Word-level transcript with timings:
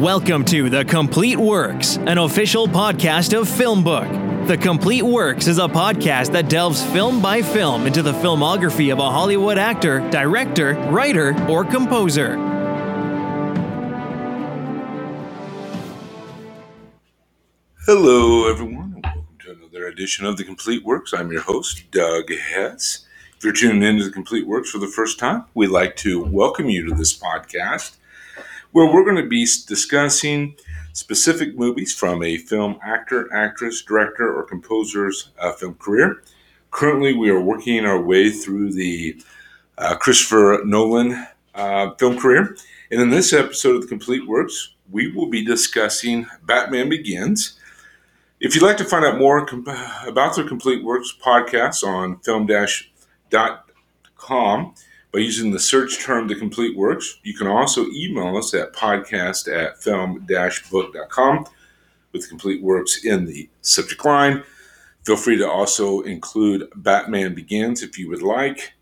Welcome 0.00 0.46
to 0.46 0.70
The 0.70 0.82
Complete 0.86 1.36
Works, 1.36 1.98
an 1.98 2.16
official 2.16 2.66
podcast 2.66 3.38
of 3.38 3.46
FilmBook. 3.46 4.46
The 4.46 4.56
Complete 4.56 5.02
Works 5.02 5.46
is 5.46 5.58
a 5.58 5.68
podcast 5.68 6.32
that 6.32 6.48
delves 6.48 6.82
film 6.82 7.20
by 7.20 7.42
film 7.42 7.86
into 7.86 8.00
the 8.00 8.14
filmography 8.14 8.90
of 8.94 8.98
a 8.98 9.10
Hollywood 9.10 9.58
actor, 9.58 10.00
director, 10.08 10.72
writer, 10.88 11.36
or 11.50 11.66
composer. 11.66 12.36
Hello, 17.84 18.48
everyone, 18.48 18.94
and 18.94 19.04
welcome 19.04 19.36
to 19.40 19.50
another 19.50 19.86
edition 19.88 20.24
of 20.24 20.38
The 20.38 20.44
Complete 20.44 20.82
Works. 20.82 21.12
I'm 21.12 21.30
your 21.30 21.42
host, 21.42 21.90
Doug 21.90 22.32
Hess. 22.32 23.04
If 23.36 23.44
you're 23.44 23.52
tuning 23.52 23.82
in 23.82 23.98
to 23.98 24.04
The 24.04 24.10
Complete 24.10 24.46
Works 24.46 24.70
for 24.70 24.78
the 24.78 24.88
first 24.88 25.18
time, 25.18 25.44
we'd 25.52 25.68
like 25.68 25.96
to 25.96 26.24
welcome 26.24 26.70
you 26.70 26.88
to 26.88 26.94
this 26.94 27.14
podcast 27.14 27.98
where 28.72 28.92
we're 28.92 29.04
going 29.04 29.22
to 29.22 29.28
be 29.28 29.46
discussing 29.66 30.56
specific 30.92 31.56
movies 31.56 31.94
from 31.94 32.22
a 32.22 32.36
film 32.36 32.78
actor, 32.82 33.32
actress, 33.32 33.82
director, 33.82 34.32
or 34.34 34.42
composer's 34.44 35.30
uh, 35.38 35.52
film 35.52 35.74
career. 35.74 36.22
Currently, 36.70 37.14
we 37.14 37.30
are 37.30 37.40
working 37.40 37.84
our 37.84 38.00
way 38.00 38.30
through 38.30 38.72
the 38.72 39.20
uh, 39.78 39.96
Christopher 39.96 40.62
Nolan 40.64 41.26
uh, 41.54 41.94
film 41.94 42.18
career. 42.18 42.56
And 42.90 43.00
in 43.00 43.10
this 43.10 43.32
episode 43.32 43.76
of 43.76 43.82
The 43.82 43.88
Complete 43.88 44.26
Works, 44.26 44.74
we 44.90 45.12
will 45.12 45.26
be 45.26 45.44
discussing 45.44 46.26
Batman 46.44 46.88
Begins. 46.88 47.58
If 48.40 48.54
you'd 48.54 48.64
like 48.64 48.78
to 48.78 48.84
find 48.84 49.04
out 49.04 49.18
more 49.18 49.46
about 50.06 50.34
the 50.36 50.44
Complete 50.44 50.82
Works 50.82 51.14
podcast 51.22 51.84
on 51.84 52.18
film-dot.com, 52.20 52.54
by 55.12 55.18
using 55.18 55.50
the 55.50 55.58
search 55.58 56.02
term 56.02 56.28
The 56.28 56.34
Complete 56.34 56.76
Works. 56.76 57.18
You 57.22 57.34
can 57.34 57.46
also 57.46 57.86
email 57.92 58.36
us 58.36 58.54
at 58.54 58.72
podcast 58.72 59.52
at 59.52 59.82
film-book.com 59.82 61.46
with 62.12 62.28
Complete 62.28 62.62
Works 62.62 63.04
in 63.04 63.26
the 63.26 63.48
subject 63.62 64.04
line. 64.04 64.42
Feel 65.04 65.16
free 65.16 65.38
to 65.38 65.50
also 65.50 66.00
include 66.02 66.68
Batman 66.76 67.34
Begins 67.34 67.82
if 67.82 67.98
you 67.98 68.08
would 68.08 68.22
like. 68.22 68.74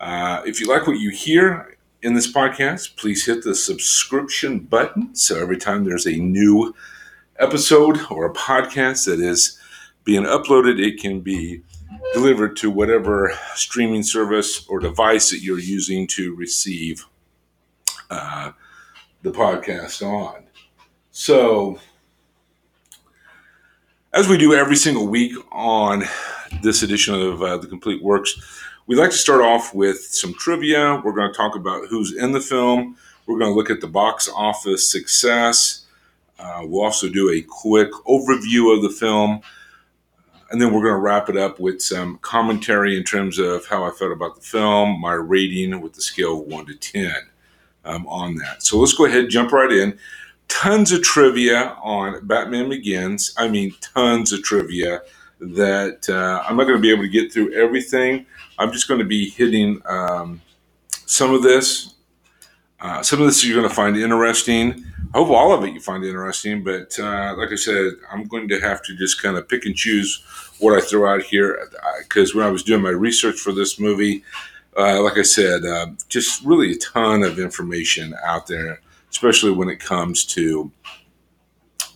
Uh, 0.00 0.42
if 0.46 0.60
you 0.60 0.66
like 0.66 0.86
what 0.86 0.98
you 0.98 1.10
hear 1.10 1.76
in 2.02 2.14
this 2.14 2.32
podcast, 2.32 2.96
please 2.96 3.26
hit 3.26 3.42
the 3.42 3.54
subscription 3.54 4.60
button 4.60 5.14
so 5.14 5.40
every 5.40 5.56
time 5.56 5.84
there's 5.84 6.06
a 6.06 6.16
new 6.16 6.74
episode 7.38 7.98
or 8.10 8.26
a 8.26 8.32
podcast 8.32 9.06
that 9.06 9.20
is 9.20 9.58
being 10.04 10.24
uploaded, 10.24 10.78
it 10.78 11.00
can 11.00 11.20
be 11.20 11.62
delivered 12.12 12.56
to 12.56 12.70
whatever 12.70 13.32
streaming 13.54 14.02
service 14.02 14.66
or 14.68 14.78
device 14.78 15.30
that 15.30 15.40
you're 15.40 15.58
using 15.58 16.06
to 16.08 16.34
receive 16.34 17.06
uh, 18.10 18.52
the 19.22 19.30
podcast 19.30 20.06
on. 20.06 20.44
So, 21.10 21.78
as 24.12 24.28
we 24.28 24.38
do 24.38 24.54
every 24.54 24.76
single 24.76 25.08
week 25.08 25.32
on 25.50 26.04
this 26.62 26.82
edition 26.82 27.14
of 27.14 27.42
uh, 27.42 27.56
The 27.56 27.66
Complete 27.66 28.02
Works, 28.02 28.34
we'd 28.86 28.96
like 28.96 29.10
to 29.10 29.16
start 29.16 29.40
off 29.40 29.74
with 29.74 29.98
some 29.98 30.34
trivia. 30.34 31.00
We're 31.04 31.12
going 31.12 31.32
to 31.32 31.36
talk 31.36 31.56
about 31.56 31.88
who's 31.88 32.14
in 32.14 32.32
the 32.32 32.40
film. 32.40 32.96
We're 33.26 33.38
going 33.38 33.50
to 33.50 33.56
look 33.56 33.70
at 33.70 33.80
the 33.80 33.88
box 33.88 34.28
office 34.34 34.90
success. 34.90 35.86
Uh, 36.38 36.60
we'll 36.64 36.84
also 36.84 37.08
do 37.08 37.30
a 37.30 37.42
quick 37.42 37.90
overview 38.06 38.76
of 38.76 38.82
the 38.82 38.90
film 38.90 39.40
and 40.54 40.62
then 40.62 40.72
we're 40.72 40.82
going 40.82 40.94
to 40.94 41.00
wrap 41.00 41.28
it 41.28 41.36
up 41.36 41.58
with 41.58 41.82
some 41.82 42.16
commentary 42.18 42.96
in 42.96 43.02
terms 43.02 43.40
of 43.40 43.66
how 43.66 43.82
I 43.82 43.90
felt 43.90 44.12
about 44.12 44.36
the 44.36 44.40
film, 44.40 45.00
my 45.00 45.14
rating 45.14 45.80
with 45.80 45.94
the 45.94 46.00
scale 46.00 46.42
of 46.42 46.46
1 46.46 46.66
to 46.66 46.74
10 46.76 47.12
um, 47.84 48.06
on 48.06 48.36
that. 48.36 48.62
So 48.62 48.78
let's 48.78 48.92
go 48.92 49.06
ahead, 49.06 49.22
and 49.22 49.30
jump 49.30 49.50
right 49.50 49.72
in. 49.72 49.98
Tons 50.46 50.92
of 50.92 51.02
trivia 51.02 51.76
on 51.82 52.24
Batman 52.24 52.68
Begins. 52.68 53.34
I 53.36 53.48
mean, 53.48 53.74
tons 53.80 54.32
of 54.32 54.44
trivia 54.44 55.02
that 55.40 56.08
uh, 56.08 56.44
I'm 56.48 56.56
not 56.56 56.68
going 56.68 56.76
to 56.76 56.80
be 56.80 56.92
able 56.92 57.02
to 57.02 57.08
get 57.08 57.32
through 57.32 57.52
everything. 57.54 58.24
I'm 58.56 58.70
just 58.70 58.86
going 58.86 59.00
to 59.00 59.04
be 59.04 59.30
hitting 59.30 59.82
um, 59.86 60.40
some 60.88 61.34
of 61.34 61.42
this. 61.42 61.94
Uh, 62.78 63.02
some 63.02 63.20
of 63.20 63.26
this 63.26 63.44
you're 63.44 63.56
going 63.56 63.68
to 63.68 63.74
find 63.74 63.96
interesting. 63.96 64.84
I 65.14 65.18
hope 65.18 65.30
all 65.30 65.52
of 65.52 65.62
it 65.62 65.72
you 65.72 65.78
find 65.78 66.04
interesting, 66.04 66.64
but 66.64 66.98
uh, 66.98 67.36
like 67.38 67.52
I 67.52 67.54
said, 67.54 67.92
I'm 68.10 68.24
going 68.24 68.48
to 68.48 68.58
have 68.58 68.82
to 68.82 68.96
just 68.96 69.22
kind 69.22 69.36
of 69.36 69.48
pick 69.48 69.64
and 69.64 69.76
choose 69.76 70.24
what 70.58 70.76
I 70.76 70.84
throw 70.84 71.08
out 71.08 71.22
here 71.22 71.70
because 72.00 72.34
when 72.34 72.44
I 72.44 72.50
was 72.50 72.64
doing 72.64 72.82
my 72.82 72.90
research 72.90 73.38
for 73.38 73.52
this 73.52 73.78
movie, 73.78 74.24
uh, 74.76 75.00
like 75.00 75.16
I 75.16 75.22
said, 75.22 75.64
uh, 75.64 75.86
just 76.08 76.44
really 76.44 76.72
a 76.72 76.78
ton 76.78 77.22
of 77.22 77.38
information 77.38 78.12
out 78.24 78.48
there, 78.48 78.80
especially 79.08 79.52
when 79.52 79.68
it 79.68 79.78
comes 79.78 80.24
to 80.24 80.72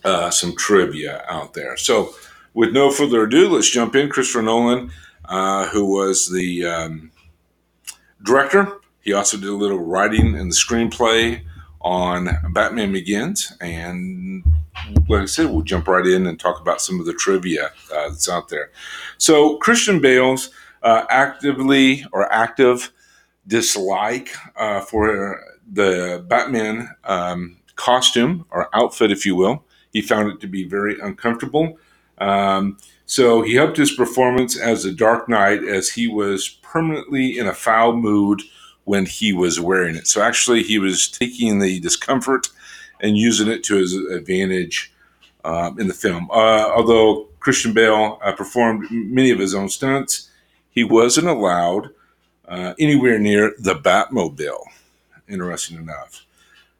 uh, 0.05 0.29
some 0.29 0.55
trivia 0.55 1.25
out 1.27 1.53
there. 1.53 1.75
So, 1.75 2.15
with 2.53 2.71
no 2.71 2.89
further 2.89 3.23
ado, 3.23 3.49
let's 3.49 3.69
jump 3.69 3.97
in. 3.97 4.09
Christopher 4.09 4.43
Nolan, 4.43 4.91
uh, 5.25 5.67
who 5.67 5.85
was 5.85 6.31
the 6.31 6.65
um, 6.65 7.11
director, 8.23 8.79
he 9.01 9.11
also 9.11 9.35
did 9.35 9.49
a 9.49 9.53
little 9.53 9.77
writing 9.77 10.35
in 10.35 10.47
the 10.47 10.55
screenplay 10.55 11.41
on 11.81 12.29
Batman 12.53 12.91
Begins, 12.91 13.53
and 13.61 14.43
like 15.07 15.23
I 15.23 15.25
said, 15.25 15.49
we'll 15.49 15.61
jump 15.61 15.87
right 15.87 16.05
in 16.05 16.27
and 16.27 16.39
talk 16.39 16.59
about 16.59 16.81
some 16.81 16.99
of 16.99 17.05
the 17.05 17.13
trivia 17.13 17.71
uh, 17.93 18.09
that's 18.09 18.29
out 18.29 18.49
there. 18.49 18.71
So, 19.17 19.57
Christian 19.57 19.99
Bale's 20.01 20.49
uh, 20.83 21.05
actively 21.09 22.05
or 22.11 22.31
active 22.31 22.91
dislike 23.47 24.29
uh, 24.55 24.81
for 24.81 25.41
the 25.71 26.23
Batman 26.27 26.89
um, 27.03 27.57
costume 27.75 28.45
or 28.51 28.69
outfit, 28.75 29.11
if 29.11 29.25
you 29.25 29.35
will, 29.35 29.63
he 29.91 30.01
found 30.01 30.31
it 30.31 30.39
to 30.41 30.47
be 30.47 30.63
very 30.63 30.99
uncomfortable. 30.99 31.77
Um, 32.17 32.77
so, 33.05 33.41
he 33.41 33.57
upped 33.57 33.77
his 33.77 33.91
performance 33.91 34.57
as 34.57 34.83
the 34.83 34.91
Dark 34.91 35.29
Knight 35.29 35.63
as 35.63 35.89
he 35.89 36.07
was 36.07 36.49
permanently 36.61 37.37
in 37.37 37.47
a 37.47 37.53
foul 37.53 37.95
mood 37.95 38.41
when 38.89 39.05
he 39.05 39.31
was 39.31 39.59
wearing 39.59 39.95
it. 39.95 40.07
So, 40.07 40.21
actually, 40.23 40.63
he 40.63 40.79
was 40.79 41.07
taking 41.07 41.59
the 41.59 41.79
discomfort 41.79 42.49
and 43.01 43.15
using 43.15 43.47
it 43.47 43.63
to 43.65 43.75
his 43.75 43.93
advantage 43.93 44.91
um, 45.45 45.79
in 45.79 45.87
the 45.87 45.93
film. 45.93 46.27
Uh, 46.31 46.71
although 46.75 47.27
Christian 47.39 47.71
Bale 47.71 48.19
uh, 48.23 48.31
performed 48.31 48.87
many 48.89 49.29
of 49.29 49.37
his 49.37 49.53
own 49.53 49.69
stunts, 49.69 50.31
he 50.71 50.83
wasn't 50.83 51.27
allowed 51.27 51.91
uh, 52.47 52.73
anywhere 52.79 53.19
near 53.19 53.53
the 53.59 53.75
Batmobile. 53.75 54.63
Interesting 55.27 55.77
enough. 55.77 56.25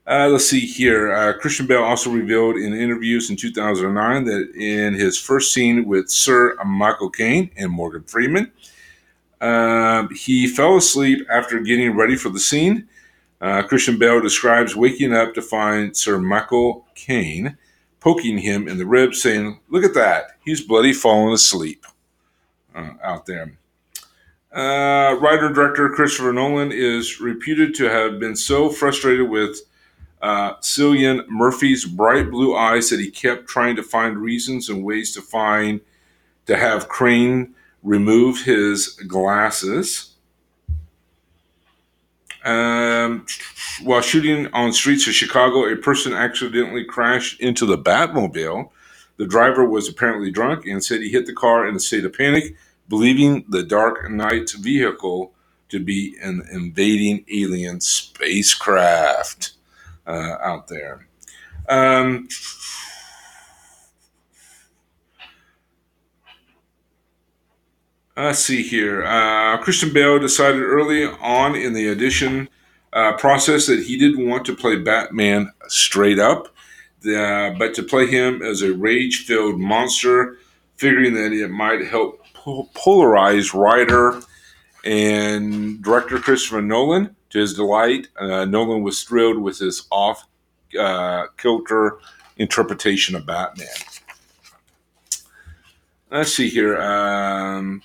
Uh, 0.07 0.27
let's 0.29 0.49
see 0.49 0.61
here. 0.61 1.13
Uh, 1.13 1.33
Christian 1.33 1.67
Bale 1.67 1.83
also 1.83 2.09
revealed 2.09 2.55
in 2.55 2.73
interviews 2.73 3.29
in 3.29 3.35
2009 3.35 4.25
that 4.25 4.51
in 4.55 4.95
his 4.95 5.19
first 5.19 5.53
scene 5.53 5.85
with 5.85 6.09
Sir 6.09 6.57
Michael 6.65 7.11
Caine 7.11 7.51
and 7.55 7.71
Morgan 7.71 8.01
Freeman, 8.01 8.51
um, 9.41 10.09
he 10.13 10.47
fell 10.47 10.77
asleep 10.77 11.25
after 11.31 11.59
getting 11.59 11.95
ready 11.95 12.15
for 12.15 12.29
the 12.29 12.39
scene. 12.39 12.87
Uh, 13.41 13.63
Christian 13.63 13.97
Bale 13.97 14.19
describes 14.19 14.75
waking 14.75 15.13
up 15.13 15.33
to 15.33 15.41
find 15.41 15.95
Sir 15.95 16.19
Michael 16.19 16.85
Crane 17.05 17.57
poking 17.99 18.37
him 18.37 18.67
in 18.67 18.77
the 18.77 18.85
ribs, 18.85 19.21
saying, 19.21 19.59
Look 19.69 19.83
at 19.83 19.93
that, 19.93 20.31
he's 20.43 20.61
bloody 20.61 20.93
fallen 20.93 21.33
asleep. 21.33 21.85
Uh, 22.75 22.93
out 23.03 23.25
there. 23.25 23.57
Uh, 24.51 25.15
writer 25.19 25.51
director 25.51 25.89
Christopher 25.89 26.33
Nolan 26.33 26.71
is 26.71 27.19
reputed 27.19 27.73
to 27.75 27.89
have 27.89 28.19
been 28.19 28.35
so 28.35 28.69
frustrated 28.69 29.29
with 29.29 29.59
uh, 30.21 30.55
Cillian 30.57 31.27
Murphy's 31.27 31.85
bright 31.85 32.29
blue 32.29 32.55
eyes 32.55 32.89
that 32.89 32.99
he 32.99 33.09
kept 33.09 33.47
trying 33.47 33.75
to 33.75 33.83
find 33.83 34.17
reasons 34.17 34.69
and 34.69 34.83
ways 34.83 35.11
to 35.13 35.21
find 35.21 35.81
to 36.45 36.57
have 36.57 36.89
Caine 36.89 37.53
remove 37.83 38.43
his 38.43 38.89
glasses. 39.07 40.15
Um, 42.43 43.25
while 43.83 44.01
shooting 44.01 44.47
on 44.53 44.71
streets 44.73 45.07
of 45.07 45.13
Chicago, 45.13 45.65
a 45.65 45.75
person 45.75 46.13
accidentally 46.13 46.85
crashed 46.85 47.39
into 47.41 47.65
the 47.65 47.77
Batmobile. 47.77 48.69
The 49.17 49.27
driver 49.27 49.65
was 49.65 49.89
apparently 49.89 50.31
drunk 50.31 50.65
and 50.65 50.83
said 50.83 51.01
he 51.01 51.09
hit 51.09 51.25
the 51.25 51.33
car 51.33 51.67
in 51.67 51.75
a 51.75 51.79
state 51.79 52.05
of 52.05 52.13
panic, 52.13 52.55
believing 52.87 53.45
the 53.49 53.63
Dark 53.63 54.09
Knight's 54.09 54.53
vehicle 54.53 55.33
to 55.67 55.79
be 55.79 56.15
an 56.21 56.41
invading 56.51 57.25
alien 57.31 57.81
spacecraft 57.81 59.51
uh, 60.07 60.37
out 60.41 60.67
there. 60.67 61.07
Um, 61.67 62.27
Let's 68.19 68.39
see 68.39 68.63
here. 68.63 69.05
Uh, 69.05 69.57
Christian 69.59 69.93
Bale 69.93 70.19
decided 70.19 70.61
early 70.61 71.05
on 71.05 71.55
in 71.55 71.71
the 71.71 71.89
audition 71.89 72.49
uh, 72.91 73.13
process 73.13 73.65
that 73.67 73.83
he 73.83 73.97
didn't 73.97 74.27
want 74.27 74.45
to 74.47 74.55
play 74.57 74.75
Batman 74.75 75.53
straight 75.69 76.19
up, 76.19 76.47
uh, 77.07 77.51
but 77.51 77.73
to 77.75 77.83
play 77.83 78.07
him 78.07 78.41
as 78.41 78.61
a 78.61 78.73
rage 78.73 79.25
filled 79.25 79.57
monster, 79.57 80.37
figuring 80.75 81.13
that 81.13 81.31
it 81.31 81.47
might 81.47 81.85
help 81.85 82.21
polarize 82.35 83.53
writer 83.53 84.19
and 84.83 85.81
director 85.81 86.19
Christopher 86.19 86.61
Nolan. 86.61 87.15
To 87.29 87.39
his 87.39 87.53
delight, 87.53 88.09
uh, 88.19 88.43
Nolan 88.43 88.83
was 88.83 89.01
thrilled 89.01 89.37
with 89.37 89.59
his 89.59 89.87
off 89.91 90.27
uh, 90.77 91.27
kilter 91.37 91.99
interpretation 92.35 93.15
of 93.15 93.25
Batman. 93.25 93.67
Let's 96.11 96.33
see 96.33 96.49
here. 96.49 96.81
Um, 96.81 97.81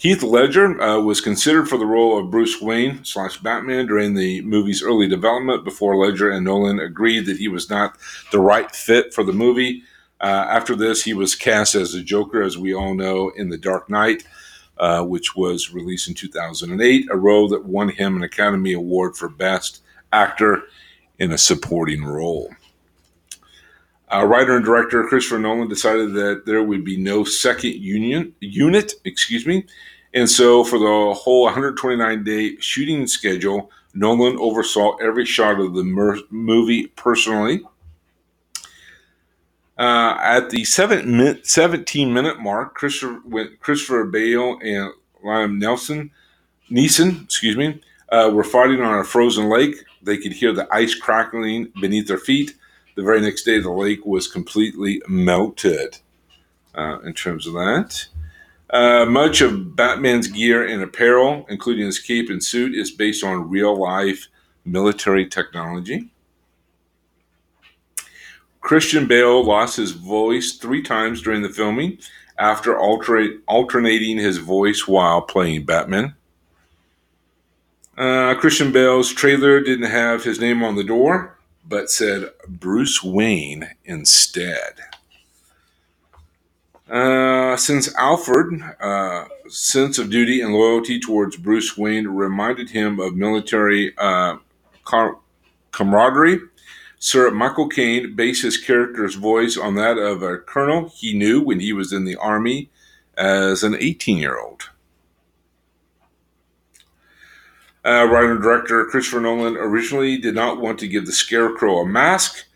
Heath 0.00 0.22
Ledger 0.22 0.80
uh, 0.80 0.98
was 0.98 1.20
considered 1.20 1.68
for 1.68 1.76
the 1.76 1.84
role 1.84 2.18
of 2.18 2.30
Bruce 2.30 2.58
Wayne 2.58 3.04
slash 3.04 3.36
Batman 3.36 3.84
during 3.84 4.14
the 4.14 4.40
movie's 4.40 4.82
early 4.82 5.06
development 5.06 5.62
before 5.62 5.94
Ledger 5.94 6.30
and 6.30 6.42
Nolan 6.42 6.80
agreed 6.80 7.26
that 7.26 7.36
he 7.36 7.48
was 7.48 7.68
not 7.68 7.98
the 8.32 8.40
right 8.40 8.74
fit 8.74 9.12
for 9.12 9.24
the 9.24 9.34
movie. 9.34 9.82
Uh, 10.18 10.46
after 10.48 10.74
this, 10.74 11.04
he 11.04 11.12
was 11.12 11.34
cast 11.34 11.74
as 11.74 11.92
the 11.92 12.02
Joker, 12.02 12.40
as 12.40 12.56
we 12.56 12.72
all 12.72 12.94
know, 12.94 13.28
in 13.36 13.50
The 13.50 13.58
Dark 13.58 13.90
Knight, 13.90 14.24
uh, 14.78 15.04
which 15.04 15.36
was 15.36 15.74
released 15.74 16.08
in 16.08 16.14
2008, 16.14 17.08
a 17.10 17.16
role 17.18 17.46
that 17.48 17.66
won 17.66 17.90
him 17.90 18.16
an 18.16 18.22
Academy 18.22 18.72
Award 18.72 19.18
for 19.18 19.28
Best 19.28 19.82
Actor 20.14 20.62
in 21.18 21.30
a 21.30 21.36
Supporting 21.36 22.06
Role. 22.06 22.48
Uh, 24.12 24.24
writer 24.24 24.56
and 24.56 24.64
director 24.64 25.04
Christopher 25.04 25.38
Nolan 25.38 25.68
decided 25.68 26.14
that 26.14 26.42
there 26.44 26.62
would 26.64 26.84
be 26.84 26.96
no 26.96 27.22
second 27.22 27.74
union 27.74 28.34
unit, 28.40 28.94
excuse 29.04 29.46
me, 29.46 29.64
and 30.14 30.28
so 30.28 30.64
for 30.64 30.78
the 30.78 31.14
whole 31.14 31.44
129 31.44 32.24
day 32.24 32.56
shooting 32.56 33.06
schedule, 33.06 33.70
Nolan 33.94 34.36
oversaw 34.38 34.96
every 34.96 35.24
shot 35.24 35.60
of 35.60 35.74
the 35.74 35.84
mer- 35.84 36.18
movie 36.30 36.88
personally. 36.88 37.62
Uh, 39.78 40.16
at 40.20 40.50
the 40.50 40.64
seven 40.64 41.16
min- 41.16 41.40
17 41.42 42.12
minute 42.12 42.40
mark, 42.40 42.74
Christopher, 42.74 43.22
Christopher 43.60 44.04
Bale 44.04 44.58
and 44.62 44.92
Liam 45.24 45.58
Nelson, 45.58 46.10
Neeson, 46.70 47.24
excuse 47.24 47.56
me, 47.56 47.80
uh, 48.10 48.30
were 48.32 48.44
fighting 48.44 48.80
on 48.80 48.98
a 48.98 49.04
frozen 49.04 49.48
lake. 49.48 49.76
They 50.02 50.18
could 50.18 50.32
hear 50.32 50.52
the 50.52 50.68
ice 50.72 50.94
crackling 50.94 51.72
beneath 51.80 52.08
their 52.08 52.18
feet 52.18 52.54
the 52.94 53.02
very 53.02 53.20
next 53.20 53.44
day, 53.44 53.60
the 53.60 53.70
lake 53.70 54.04
was 54.04 54.26
completely 54.28 55.02
melted. 55.08 55.98
Uh, 56.72 57.00
in 57.00 57.12
terms 57.12 57.48
of 57.48 57.54
that, 57.54 58.06
uh, 58.70 59.04
much 59.04 59.40
of 59.40 59.74
Batman's 59.74 60.28
gear 60.28 60.64
and 60.64 60.82
apparel, 60.82 61.44
including 61.48 61.86
his 61.86 61.98
cape 61.98 62.30
and 62.30 62.42
suit, 62.42 62.74
is 62.76 62.92
based 62.92 63.24
on 63.24 63.50
real 63.50 63.76
life 63.76 64.28
military 64.64 65.26
technology. 65.26 66.10
Christian 68.60 69.06
Bale 69.06 69.42
lost 69.44 69.76
his 69.76 69.92
voice 69.92 70.52
three 70.52 70.82
times 70.82 71.22
during 71.22 71.42
the 71.42 71.48
filming 71.48 71.98
after 72.38 72.78
alter- 72.78 73.38
alternating 73.48 74.18
his 74.18 74.38
voice 74.38 74.86
while 74.86 75.22
playing 75.22 75.64
Batman. 75.64 76.14
Uh, 77.98 78.34
Christian 78.36 78.70
Bale's 78.70 79.12
trailer 79.12 79.60
didn't 79.60 79.90
have 79.90 80.24
his 80.24 80.40
name 80.40 80.62
on 80.62 80.76
the 80.76 80.84
door, 80.84 81.36
but 81.64 81.90
said 81.90 82.30
Bruce 82.48 83.02
Wayne 83.02 83.70
instead. 83.84 84.80
Uh, 86.88 87.56
since 87.56 87.94
Alfred, 87.94 88.62
uh, 88.80 89.26
sense 89.48 89.98
of 89.98 90.10
duty 90.10 90.40
and 90.40 90.52
loyalty 90.52 90.98
towards 90.98 91.36
Bruce 91.36 91.76
Wayne 91.76 92.08
reminded 92.08 92.70
him 92.70 92.98
of 92.98 93.14
military 93.14 93.94
uh, 93.96 94.36
camaraderie, 95.70 96.40
Sir 96.98 97.30
Michael 97.30 97.68
Caine 97.68 98.14
based 98.14 98.42
his 98.42 98.58
character's 98.58 99.14
voice 99.14 99.56
on 99.56 99.74
that 99.76 99.96
of 99.96 100.22
a 100.22 100.38
colonel 100.38 100.92
he 100.94 101.16
knew 101.16 101.40
when 101.40 101.60
he 101.60 101.72
was 101.72 101.92
in 101.92 102.04
the 102.04 102.16
army 102.16 102.68
as 103.16 103.62
an 103.62 103.74
18 103.74 104.18
year 104.18 104.38
old. 104.38 104.70
Uh, 107.90 108.04
writer 108.04 108.30
and 108.30 108.40
director 108.40 108.84
Christopher 108.84 109.20
Nolan 109.20 109.56
originally 109.56 110.16
did 110.16 110.36
not 110.36 110.60
want 110.60 110.78
to 110.78 110.86
give 110.86 111.06
the 111.06 111.12
Scarecrow 111.12 111.78
a 111.78 111.86
mask, 111.86 112.46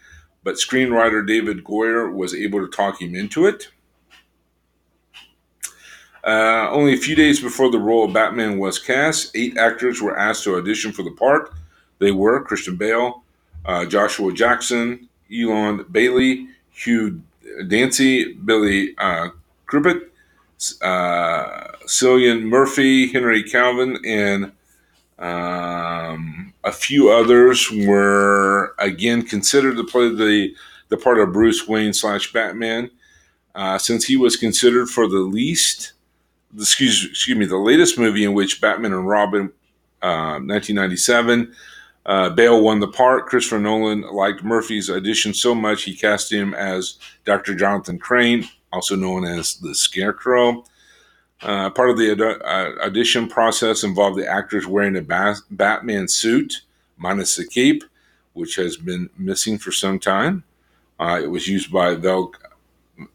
but 0.44 0.54
screenwriter 0.54 1.26
David 1.26 1.64
Goyer 1.64 2.14
was 2.14 2.36
able 2.36 2.60
to 2.60 2.70
talk 2.70 3.02
him 3.02 3.16
into 3.16 3.46
it. 3.46 3.66
Uh, 6.24 6.68
only 6.70 6.94
a 6.94 6.96
few 6.96 7.16
days 7.16 7.40
before 7.40 7.68
the 7.72 7.80
role 7.80 8.04
of 8.04 8.12
Batman 8.12 8.60
was 8.60 8.78
cast, 8.78 9.34
eight 9.34 9.58
actors 9.58 10.00
were 10.00 10.16
asked 10.16 10.44
to 10.44 10.54
audition 10.54 10.92
for 10.92 11.02
the 11.02 11.10
part. 11.10 11.52
They 11.98 12.12
were 12.12 12.44
Christian 12.44 12.76
Bale, 12.76 13.24
uh, 13.66 13.86
Joshua 13.86 14.32
Jackson, 14.32 15.08
Eion 15.32 15.90
Bailey, 15.90 16.46
Hugh 16.70 17.20
Dancy, 17.66 18.34
Billy 18.34 18.94
uh, 18.98 19.30
Crudup, 19.66 20.00
uh, 20.80 21.72
Cillian 21.86 22.42
Murphy, 22.42 23.10
Henry 23.10 23.42
Cavill, 23.42 23.98
and 24.06 24.52
um, 25.18 26.52
a 26.64 26.72
few 26.72 27.10
others 27.10 27.70
were 27.70 28.74
again 28.78 29.22
considered 29.22 29.76
to 29.76 29.84
play 29.84 30.08
the 30.08 30.54
the 30.88 30.96
part 30.96 31.18
of 31.18 31.32
Bruce 31.32 31.66
Wayne 31.66 31.92
slash 31.92 32.32
Batman, 32.32 32.90
uh, 33.54 33.78
since 33.78 34.04
he 34.04 34.16
was 34.16 34.36
considered 34.36 34.88
for 34.88 35.08
the 35.08 35.18
least, 35.18 35.92
excuse 36.58 37.06
excuse 37.08 37.38
me, 37.38 37.46
the 37.46 37.56
latest 37.56 37.98
movie 37.98 38.24
in 38.24 38.34
which 38.34 38.60
Batman 38.60 38.92
and 38.92 39.06
Robin, 39.06 39.52
uh, 40.02 40.38
1997. 40.40 41.54
Uh, 42.06 42.28
Bale 42.30 42.62
won 42.62 42.80
the 42.80 42.88
part. 42.88 43.26
Christopher 43.26 43.58
Nolan 43.58 44.02
liked 44.02 44.44
Murphy's 44.44 44.90
audition 44.90 45.32
so 45.32 45.54
much 45.54 45.84
he 45.84 45.96
cast 45.96 46.30
him 46.30 46.52
as 46.52 46.98
Dr. 47.24 47.54
Jonathan 47.54 47.98
Crane, 47.98 48.46
also 48.72 48.94
known 48.94 49.24
as 49.24 49.56
the 49.56 49.74
Scarecrow. 49.74 50.64
Uh, 51.42 51.68
part 51.70 51.90
of 51.90 51.98
the 51.98 52.12
uh, 52.12 52.84
audition 52.84 53.28
process 53.28 53.84
involved 53.84 54.18
the 54.18 54.26
actors 54.26 54.66
wearing 54.66 54.96
a 54.96 55.36
Batman 55.50 56.08
suit 56.08 56.62
minus 56.96 57.36
the 57.36 57.46
cape, 57.46 57.84
which 58.32 58.56
has 58.56 58.76
been 58.76 59.10
missing 59.18 59.58
for 59.58 59.72
some 59.72 59.98
time. 59.98 60.44
Uh, 60.98 61.20
it 61.22 61.26
was 61.26 61.48
used 61.48 61.72
by 61.72 61.94
Val, 61.94 62.32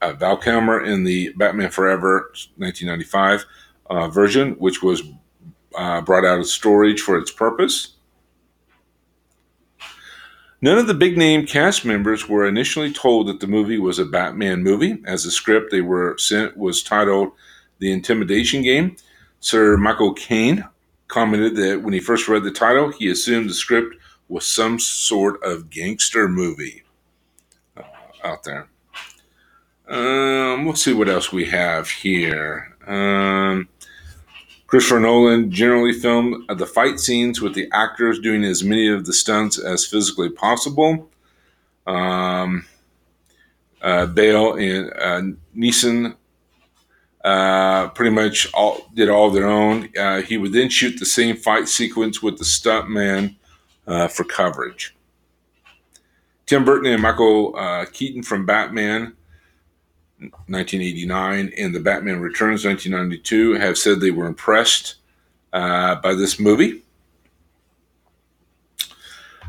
uh, 0.01 0.13
Val 0.13 0.38
Kilmer 0.38 0.83
in 0.83 1.06
the 1.06 1.31
Batman 1.38 1.71
Forever 1.71 2.31
1995 2.57 3.45
uh, 3.89 4.07
version, 4.10 4.51
which 4.54 4.83
was 4.83 5.01
uh, 5.75 6.01
brought 6.01 6.25
out 6.25 6.39
of 6.39 6.48
storage 6.48 7.01
for 7.01 7.18
its 7.18 7.31
purpose. 7.31 7.95
None 10.62 10.77
of 10.77 10.88
the 10.88 10.94
big 10.94 11.18
name 11.18 11.45
cast 11.45 11.86
members 11.86 12.27
were 12.27 12.45
initially 12.45 12.92
told 12.92 13.27
that 13.27 13.39
the 13.39 13.48
movie 13.48 13.80
was 13.80 13.98
a 13.98 14.06
Batman 14.06 14.62
movie, 14.62 15.01
as 15.06 15.24
the 15.24 15.31
script 15.31 15.71
they 15.71 15.81
were 15.81 16.18
sent 16.18 16.57
was 16.57 16.83
titled 16.83 17.31
the 17.79 17.91
Intimidation 17.91 18.61
Game. 18.61 18.95
Sir 19.39 19.77
Michael 19.77 20.13
Caine 20.13 20.65
commented 21.07 21.55
that 21.55 21.81
when 21.81 21.93
he 21.93 21.99
first 21.99 22.27
read 22.27 22.43
the 22.43 22.51
title, 22.51 22.91
he 22.91 23.09
assumed 23.09 23.49
the 23.49 23.53
script 23.53 23.95
was 24.27 24.45
some 24.45 24.79
sort 24.79 25.41
of 25.43 25.69
gangster 25.69 26.30
movie 26.30 26.83
uh, 27.75 27.83
out 28.23 28.44
there. 28.44 28.69
Um, 29.87 30.68
let's 30.68 30.83
see 30.83 30.94
what 30.94 31.09
else 31.09 31.31
we 31.31 31.45
have 31.45 31.89
here. 31.89 32.77
Um, 32.85 33.68
Christopher 34.68 34.99
Nolan 34.99 35.49
generally 35.49 35.94
filmed 35.94 36.47
the 36.47 36.68
fight 36.68 36.99
scenes 36.99 37.42
with 37.42 37.56
the 37.56 37.68
actors 37.73 38.19
doing 38.19 38.44
as 38.44 38.63
many 38.63 38.87
of 38.87 39.06
the 39.06 39.13
stunts 39.13 39.57
as 39.57 39.83
physically 39.83 40.30
possible. 40.30 41.09
Um, 41.87 42.68
uh, 43.81 44.06
Bale 44.06 44.54
and 44.54 44.92
uh, 44.94 45.37
Neeson 45.57 46.15
uh, 47.30 47.90
pretty 47.90 48.09
much 48.09 48.52
all 48.54 48.88
did 48.95 49.07
all 49.07 49.30
their 49.30 49.48
own. 49.48 49.90
Uh, 49.95 50.21
he 50.21 50.38
would 50.38 50.52
then 50.52 50.68
shoot 50.68 50.98
the 50.98 51.06
same 51.06 51.36
fight 51.36 51.68
sequence 51.68 52.24
with 52.24 52.40
the 52.40 52.44
stuntman 52.44 53.36
uh, 53.86 54.07
for 54.07 54.24
coverage. 54.24 54.95
Tim 56.48 56.66
Burton 56.66 56.92
and 56.92 57.04
Michael 57.04 57.56
uh, 57.56 57.86
Keaton 57.92 58.24
from 58.24 58.48
Batman 58.48 59.16
1989 60.18 61.54
and 61.56 61.76
The 61.76 61.80
Batman 61.80 62.19
Returns 62.19 62.66
1992 62.66 63.59
have 63.59 63.78
said 63.78 64.00
they 64.00 64.09
were 64.09 64.26
impressed 64.26 64.95
uh, 65.54 65.95
by 65.95 66.16
this 66.16 66.40
movie. 66.40 66.81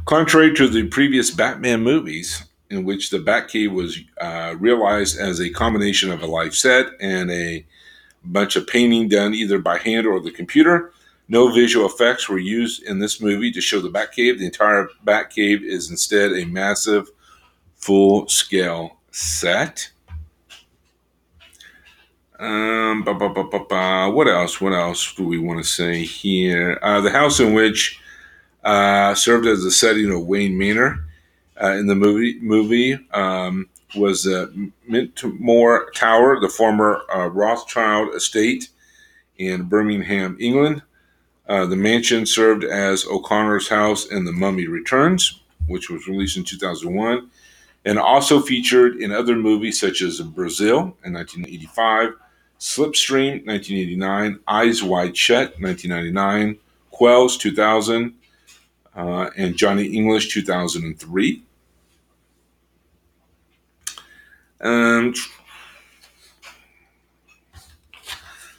Contrary 0.05 0.55
to 0.55 0.69
the 0.69 0.87
previous 0.89 1.31
Batman 1.31 1.83
movies, 1.83 2.45
in 2.71 2.85
which 2.85 3.11
the 3.11 3.19
Batcave 3.19 3.73
was 3.73 3.99
uh, 4.21 4.55
realized 4.59 5.19
as 5.19 5.41
a 5.41 5.51
combination 5.51 6.11
of 6.11 6.23
a 6.23 6.27
live 6.27 6.55
set 6.55 6.87
and 7.01 7.31
a 7.31 7.67
bunch 8.25 8.57
of 8.57 8.67
painting 8.67 9.09
done 9.09 9.35
either 9.35 9.59
by 9.59 9.79
hand 9.79 10.07
or 10.07 10.21
the 10.21 10.31
computer. 10.31 10.93
No 11.29 11.53
visual 11.53 11.87
effects 11.87 12.29
were 12.29 12.39
used 12.39 12.83
in 12.85 12.99
this 12.99 13.21
movie 13.21 13.53
to 13.53 13.61
show 13.61 13.81
the 13.81 13.91
Batcave. 13.91 14.39
The 14.39 14.47
entire 14.47 14.89
Batcave 15.05 15.63
is 15.63 15.91
instead 15.91 16.33
a 16.33 16.45
massive, 16.45 17.09
full 17.77 18.29
scale 18.29 18.99
set. 19.11 19.91
Um, 22.39 23.05
what 23.05 24.29
else? 24.29 24.61
What 24.61 24.73
else 24.73 25.15
do 25.15 25.27
we 25.27 25.39
want 25.39 25.63
to 25.63 25.69
say 25.69 26.05
here? 26.05 26.79
Uh, 26.83 27.01
the 27.01 27.11
house 27.11 27.39
in 27.39 27.53
which 27.53 28.01
uh, 28.65 29.15
served 29.15 29.47
as 29.47 29.63
the 29.63 29.71
setting 29.71 30.11
of 30.11 30.27
Wayne 30.27 30.57
Manor 30.57 31.05
uh, 31.63 31.73
in 31.73 31.87
the 31.87 31.95
movie 31.95 32.39
movie 32.41 32.99
um, 33.13 33.69
was 33.97 34.27
uh, 34.27 34.47
Mentmore 34.89 35.93
Tower, 35.95 36.41
the 36.41 36.49
former 36.49 37.03
uh, 37.15 37.27
Rothschild 37.27 38.15
estate 38.15 38.69
in 39.39 39.65
Birmingham, 39.65 40.37
England. 40.41 40.83
Uh, 41.49 41.67
the 41.67 41.77
mansion 41.77 42.25
served 42.27 42.63
as 42.63 43.05
O'Connell's 43.07 43.69
house 43.69 44.07
in 44.07 44.25
The 44.25 44.33
Mummy 44.33 44.69
Returns, 44.69 45.41
which 45.67 45.91
was 45.91 46.07
released 46.07 46.37
in 46.37 46.45
2001, 46.45 47.29
and 47.85 47.99
also 47.99 48.41
featured 48.41 48.97
in 48.97 49.11
other 49.11 49.35
movies 49.35 49.81
such 49.81 50.03
as 50.03 50.21
Brazil 50.21 50.97
in 51.05 51.13
1985, 51.15 52.11
Slipstream 52.61 53.45
1989, 53.47 54.39
Eyes 54.47 54.83
Wide 54.83 55.17
Shut 55.17 55.61
1999, 55.61 56.59
Quills 56.93 57.37
2000, 57.39 58.15
uh, 58.95 59.31
and 59.37 59.57
Johnny 59.57 59.87
English 59.87 60.33
2003. 60.33 61.43
Um, 64.61 65.15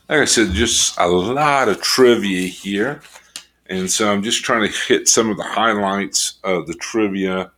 like 0.09 0.19
I 0.21 0.25
said, 0.25 0.51
just 0.51 0.97
a 0.99 1.07
lot 1.07 1.69
of 1.69 1.81
trivia 1.81 2.47
here. 2.47 3.01
And 3.67 3.89
so 3.89 4.11
I'm 4.11 4.23
just 4.23 4.43
trying 4.43 4.69
to 4.69 4.77
hit 4.87 5.07
some 5.07 5.29
of 5.29 5.37
the 5.37 5.43
highlights 5.43 6.39
of 6.43 6.67
the 6.67 6.73
trivia. 6.73 7.51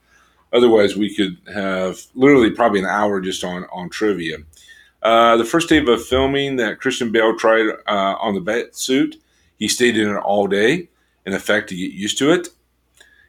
Otherwise, 0.51 0.95
we 0.95 1.15
could 1.15 1.37
have 1.51 1.99
literally 2.13 2.51
probably 2.51 2.79
an 2.79 2.85
hour 2.85 3.19
just 3.19 3.43
on, 3.43 3.65
on 3.71 3.89
trivia. 3.89 4.37
Uh, 5.01 5.35
the 5.35 5.45
first 5.45 5.67
day 5.67 5.83
of 5.83 6.05
filming 6.05 6.57
that 6.57 6.79
Christian 6.79 7.11
Bale 7.11 7.35
tried 7.35 7.67
uh, 7.87 8.15
on 8.19 8.35
the 8.35 8.41
bat 8.41 8.75
suit, 8.75 9.15
he 9.57 9.67
stayed 9.67 9.97
in 9.97 10.09
it 10.09 10.17
all 10.17 10.47
day, 10.47 10.89
in 11.25 11.33
effect, 11.33 11.69
to 11.69 11.75
get 11.75 11.91
used 11.91 12.17
to 12.19 12.31
it. 12.31 12.49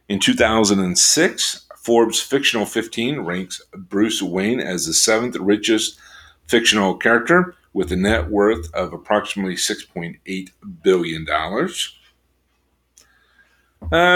In 0.07 0.19
2006, 0.19 1.64
Forbes 1.85 2.19
Fictional 2.19 2.65
15 2.65 3.19
ranks 3.19 3.61
Bruce 3.71 4.19
Wayne 4.19 4.59
as 4.59 4.87
the 4.87 4.93
seventh 4.93 5.35
richest 5.35 5.99
fictional 6.47 6.95
character 6.95 7.53
with 7.73 7.91
a 7.91 7.95
net 7.95 8.31
worth 8.31 8.73
of 8.73 8.91
approximately 8.91 9.53
$6.8 9.53 10.49
billion. 10.81 11.27
Uh, 11.29 11.59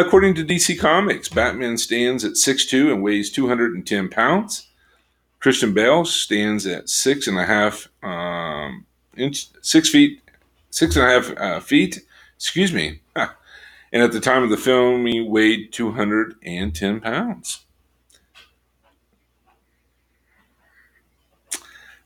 according 0.04 0.34
to 0.34 0.44
DC 0.44 0.80
Comics, 0.80 1.30
Batman 1.30 1.78
stands 1.78 2.26
at 2.26 2.32
6'2 2.32 2.92
and 2.92 3.04
weighs 3.04 3.30
210 3.30 4.10
pounds. 4.10 4.68
Christian 5.40 5.72
Bale 5.72 6.06
stands 6.06 6.66
at 6.66 6.90
six 6.90 7.28
and 7.28 7.38
a 7.38 7.46
half 7.46 7.88
um, 8.02 8.88
inch, 9.16 9.46
six 9.62 9.90
feet, 9.90 10.24
six 10.72 10.96
and 10.96 11.06
a 11.06 11.08
half 11.08 11.38
uh, 11.38 11.60
feet. 11.60 12.00
Excuse 12.36 12.74
me. 12.74 13.02
And 13.92 14.04
at 14.04 14.12
the 14.12 14.20
time 14.20 14.44
of 14.44 14.50
the 14.50 14.58
film, 14.58 15.06
he 15.06 15.22
weighed 15.22 15.74
210 15.74 17.02
pounds. 17.02 17.66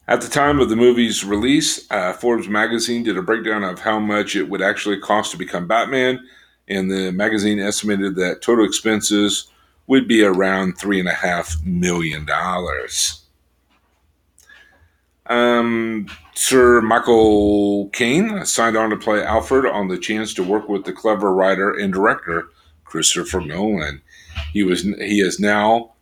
At 0.07 0.21
the 0.21 0.29
time 0.29 0.59
of 0.59 0.69
the 0.69 0.75
movie's 0.75 1.23
release, 1.23 1.89
uh, 1.89 2.11
Forbes 2.13 2.49
magazine 2.49 3.03
did 3.03 3.17
a 3.17 3.21
breakdown 3.21 3.63
of 3.63 3.79
how 3.79 3.99
much 3.99 4.35
it 4.35 4.49
would 4.49 4.61
actually 4.61 4.99
cost 4.99 5.31
to 5.31 5.37
become 5.37 5.65
Batman, 5.65 6.19
and 6.67 6.91
the 6.91 7.11
magazine 7.11 7.59
estimated 7.59 8.15
that 8.15 8.41
total 8.41 8.65
expenses 8.65 9.47
would 9.87 10.07
be 10.07 10.23
around 10.23 10.77
three 10.77 10.99
and 10.99 11.07
a 11.07 11.13
half 11.13 11.55
million 11.63 12.25
dollars. 12.25 13.22
Um, 15.33 16.05
Sir 16.35 16.81
Michael 16.81 17.89
Caine 17.89 18.45
signed 18.45 18.77
on 18.77 18.91
to 18.91 18.97
play 18.97 19.23
Alfred 19.23 19.65
on 19.65 19.87
the 19.87 19.97
chance 19.97 20.33
to 20.35 20.43
work 20.43 20.69
with 20.69 20.85
the 20.85 20.93
clever 20.93 21.33
writer 21.33 21.71
and 21.71 21.91
director 21.91 22.49
Christopher 22.83 23.41
Nolan. 23.41 24.01
He 24.51 24.63
was 24.63 24.83
he 24.83 25.19
has 25.19 25.39
now 25.39 25.93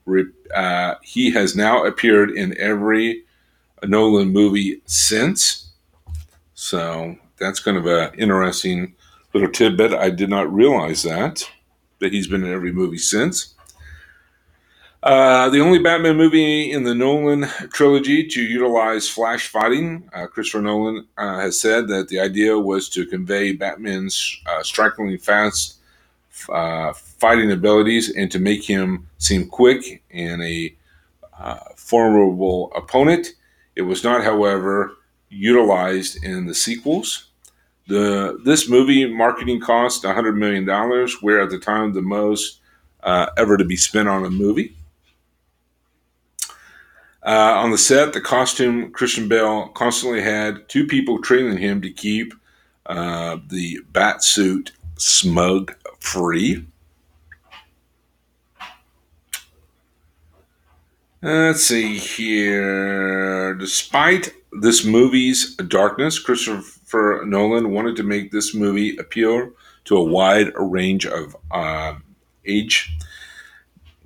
uh, 0.53 0.95
he 1.01 1.31
has 1.31 1.55
now 1.55 1.85
appeared 1.85 2.31
in 2.31 2.57
every 2.57 3.23
Nolan 3.83 4.33
movie 4.33 4.81
since. 4.85 5.71
So 6.53 7.15
that's 7.37 7.61
kind 7.61 7.77
of 7.77 7.85
an 7.85 8.13
interesting 8.17 8.95
little 9.33 9.49
tidbit. 9.49 9.93
I 9.93 10.09
did 10.09 10.29
not 10.29 10.53
realize 10.53 11.03
that 11.03 11.49
that 11.99 12.11
he's 12.11 12.27
been 12.27 12.43
in 12.43 12.51
every 12.51 12.73
movie 12.73 12.97
since. 12.97 13.53
Uh, 15.03 15.49
the 15.49 15.59
only 15.59 15.79
Batman 15.79 16.15
movie 16.15 16.71
in 16.71 16.83
the 16.83 16.93
Nolan 16.93 17.47
trilogy 17.73 18.27
to 18.27 18.41
utilize 18.41 19.09
flash 19.09 19.47
fighting, 19.47 20.07
uh, 20.13 20.27
Christopher 20.27 20.61
Nolan 20.61 21.07
uh, 21.17 21.39
has 21.39 21.59
said 21.59 21.87
that 21.87 22.09
the 22.09 22.19
idea 22.19 22.57
was 22.57 22.87
to 22.89 23.07
convey 23.07 23.51
Batman's 23.51 24.39
uh, 24.45 24.61
strikingly 24.61 25.17
fast 25.17 25.77
uh, 26.49 26.93
fighting 26.93 27.51
abilities 27.51 28.15
and 28.15 28.31
to 28.31 28.37
make 28.37 28.63
him 28.63 29.07
seem 29.17 29.47
quick 29.47 30.03
and 30.11 30.43
a 30.43 30.75
uh, 31.39 31.57
formidable 31.75 32.71
opponent. 32.75 33.33
It 33.75 33.81
was 33.81 34.03
not, 34.03 34.23
however, 34.23 34.91
utilized 35.29 36.23
in 36.23 36.45
the 36.45 36.53
sequels. 36.53 37.25
The 37.87 38.39
this 38.45 38.69
movie 38.69 39.11
marketing 39.11 39.61
cost 39.61 40.03
$100 40.03 40.37
million, 40.37 40.67
where 41.21 41.41
at 41.41 41.49
the 41.49 41.57
time 41.57 41.93
the 41.93 42.03
most 42.03 42.59
ever 43.03 43.57
to 43.57 43.65
be 43.65 43.75
spent 43.75 44.07
on 44.07 44.23
a 44.23 44.29
movie. 44.29 44.75
Uh, 47.23 47.53
on 47.57 47.71
the 47.71 47.77
set, 47.77 48.13
the 48.13 48.21
costume 48.21 48.91
Christian 48.91 49.27
Bale 49.27 49.67
constantly 49.69 50.21
had 50.21 50.67
two 50.67 50.87
people 50.87 51.21
trailing 51.21 51.57
him 51.57 51.81
to 51.81 51.91
keep 51.91 52.33
uh, 52.87 53.37
the 53.47 53.79
bat 53.91 54.23
suit 54.23 54.71
smug 54.97 55.75
free. 55.99 56.65
Let's 61.21 61.63
see 61.63 61.99
here. 61.99 63.53
Despite 63.53 64.33
this 64.59 64.83
movie's 64.83 65.55
darkness, 65.55 66.17
Christopher 66.17 67.23
Nolan 67.27 67.69
wanted 67.69 67.95
to 67.97 68.03
make 68.03 68.31
this 68.31 68.55
movie 68.55 68.97
appeal 68.97 69.51
to 69.85 69.97
a 69.97 70.03
wide 70.03 70.51
range 70.55 71.05
of 71.05 71.35
uh, 71.51 71.93
age 72.45 72.97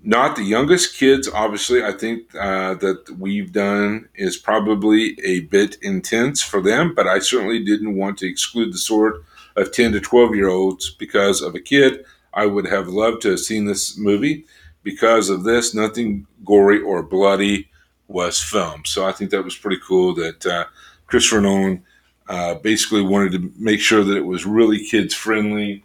not 0.06 0.36
the 0.36 0.44
youngest 0.44 0.98
kids, 0.98 1.28
obviously. 1.28 1.84
I 1.84 1.92
think 1.92 2.34
uh, 2.36 2.76
that 2.76 3.10
we've 3.18 3.52
done 3.52 4.08
is 4.16 4.38
probably 4.38 5.18
a 5.24 5.42
bit 5.42 5.78
intense 5.82 6.44
for 6.44 6.62
them, 6.62 6.94
but 6.94 7.08
I 7.08 7.20
certainly 7.20 7.64
didn't 7.64 7.96
want 7.96 8.20
to 8.20 8.30
exclude 8.30 8.72
the 8.72 8.78
sort 8.78 9.24
of 9.56 9.72
10 9.72 9.94
to 9.94 10.00
12 10.00 10.36
year 10.36 10.50
olds 10.50 10.92
because 10.92 11.42
of 11.42 11.56
a 11.56 11.60
kid. 11.60 12.06
I 12.34 12.46
would 12.46 12.68
have 12.68 12.88
loved 12.88 13.24
to 13.24 13.32
have 13.32 13.40
seen 13.40 13.66
this 13.66 13.98
movie. 13.98 14.46
Because 14.84 15.30
of 15.30 15.44
this, 15.44 15.74
nothing 15.74 16.28
gory 16.46 16.80
or 16.80 17.02
bloody 17.02 17.70
was 18.08 18.40
filmed. 18.40 18.86
So 18.86 19.04
I 19.04 19.12
think 19.12 19.32
that 19.32 19.44
was 19.44 19.56
pretty 19.56 19.82
cool 19.84 20.14
that 20.14 20.46
uh, 20.46 20.66
Christopher 21.08 21.82
uh, 22.30 22.56
basically 22.56 23.02
wanted 23.02 23.32
to 23.32 23.52
make 23.58 23.80
sure 23.80 24.04
that 24.04 24.16
it 24.16 24.26
was 24.26 24.46
really 24.46 24.86
kids 24.86 25.16
friendly 25.16 25.84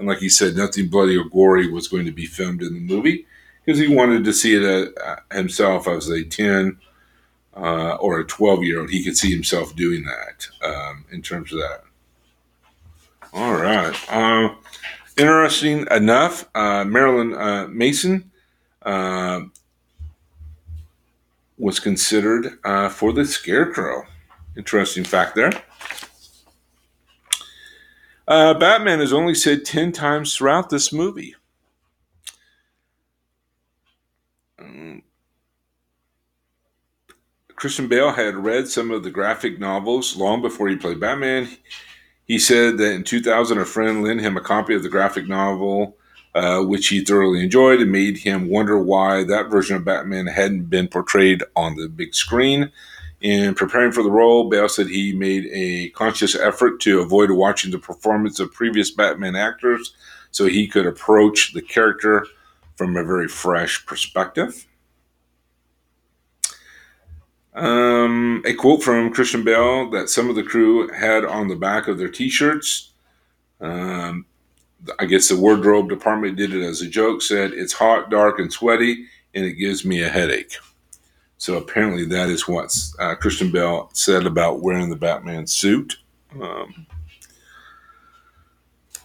and 0.00 0.08
like 0.08 0.18
he 0.18 0.30
said, 0.30 0.56
nothing 0.56 0.88
bloody 0.88 1.16
or 1.16 1.24
gory 1.24 1.70
was 1.70 1.86
going 1.86 2.06
to 2.06 2.10
be 2.10 2.24
filmed 2.24 2.62
in 2.62 2.72
the 2.72 2.80
movie 2.80 3.26
because 3.64 3.78
he 3.78 3.94
wanted 3.94 4.24
to 4.24 4.32
see 4.32 4.56
it 4.56 4.94
uh, 4.98 5.16
himself 5.30 5.86
as 5.86 6.08
a 6.08 6.24
10 6.24 6.78
uh, 7.54 7.96
or 7.96 8.18
a 8.18 8.24
12 8.24 8.64
year 8.64 8.80
old. 8.80 8.90
He 8.90 9.04
could 9.04 9.18
see 9.18 9.30
himself 9.30 9.76
doing 9.76 10.04
that 10.04 10.48
um, 10.66 11.04
in 11.12 11.20
terms 11.20 11.52
of 11.52 11.58
that. 11.58 11.82
All 13.34 13.52
right. 13.52 13.94
Uh, 14.10 14.54
interesting 15.18 15.86
enough, 15.90 16.48
uh, 16.54 16.84
Marilyn 16.84 17.34
uh, 17.34 17.68
Manson 17.68 18.30
uh, 18.82 19.42
was 21.58 21.78
considered 21.78 22.58
for 22.90 23.12
the 23.12 23.26
Scarecrow. 23.26 24.04
Interesting 24.56 25.04
fact 25.04 25.34
there. 25.36 25.52
Uh, 28.30 28.54
Batman 28.54 29.00
is 29.00 29.12
only 29.12 29.34
said 29.34 29.64
10 29.64 29.90
times 29.90 30.36
throughout 30.36 30.70
this 30.70 30.92
movie. 30.92 31.34
Um, 34.56 35.02
Christian 37.56 37.88
Bale 37.88 38.12
had 38.12 38.36
read 38.36 38.68
some 38.68 38.92
of 38.92 39.02
the 39.02 39.10
graphic 39.10 39.58
novels 39.58 40.16
long 40.16 40.42
before 40.42 40.68
he 40.68 40.76
played 40.76 41.00
Batman. 41.00 41.48
He 42.24 42.38
said 42.38 42.78
that 42.78 42.92
in 42.92 43.02
2000, 43.02 43.58
a 43.58 43.64
friend 43.64 44.04
lent 44.04 44.20
him 44.20 44.36
a 44.36 44.40
copy 44.40 44.76
of 44.76 44.84
the 44.84 44.88
graphic 44.88 45.26
novel, 45.26 45.96
uh, 46.32 46.62
which 46.62 46.86
he 46.86 47.04
thoroughly 47.04 47.42
enjoyed, 47.42 47.80
and 47.80 47.90
made 47.90 48.18
him 48.18 48.48
wonder 48.48 48.78
why 48.78 49.24
that 49.24 49.50
version 49.50 49.74
of 49.74 49.84
Batman 49.84 50.28
hadn't 50.28 50.70
been 50.70 50.86
portrayed 50.86 51.42
on 51.56 51.74
the 51.74 51.88
big 51.88 52.14
screen. 52.14 52.70
In 53.20 53.54
preparing 53.54 53.92
for 53.92 54.02
the 54.02 54.10
role, 54.10 54.48
Bale 54.48 54.68
said 54.68 54.86
he 54.86 55.12
made 55.12 55.48
a 55.52 55.90
conscious 55.90 56.34
effort 56.34 56.80
to 56.80 57.00
avoid 57.00 57.30
watching 57.30 57.70
the 57.70 57.78
performance 57.78 58.40
of 58.40 58.52
previous 58.52 58.90
Batman 58.90 59.36
actors 59.36 59.94
so 60.30 60.46
he 60.46 60.66
could 60.66 60.86
approach 60.86 61.52
the 61.52 61.60
character 61.60 62.26
from 62.76 62.96
a 62.96 63.04
very 63.04 63.28
fresh 63.28 63.84
perspective. 63.84 64.66
Um, 67.52 68.42
a 68.46 68.54
quote 68.54 68.82
from 68.82 69.12
Christian 69.12 69.44
Bale 69.44 69.90
that 69.90 70.08
some 70.08 70.30
of 70.30 70.36
the 70.36 70.42
crew 70.42 70.88
had 70.92 71.24
on 71.24 71.48
the 71.48 71.56
back 71.56 71.88
of 71.88 71.98
their 71.98 72.08
t 72.08 72.30
shirts. 72.30 72.92
Um, 73.60 74.24
I 74.98 75.04
guess 75.04 75.28
the 75.28 75.36
wardrobe 75.36 75.90
department 75.90 76.36
did 76.36 76.54
it 76.54 76.62
as 76.62 76.80
a 76.80 76.88
joke, 76.88 77.20
said, 77.20 77.52
It's 77.52 77.74
hot, 77.74 78.08
dark, 78.08 78.38
and 78.38 78.50
sweaty, 78.50 79.04
and 79.34 79.44
it 79.44 79.54
gives 79.54 79.84
me 79.84 80.02
a 80.02 80.08
headache. 80.08 80.54
So 81.40 81.56
apparently, 81.56 82.04
that 82.04 82.28
is 82.28 82.46
what 82.46 82.70
uh, 82.98 83.14
Christian 83.16 83.50
Bale 83.50 83.88
said 83.94 84.26
about 84.26 84.60
wearing 84.60 84.90
the 84.90 85.02
Batman 85.06 85.46
suit. 85.46 85.98
Um, 86.40 86.86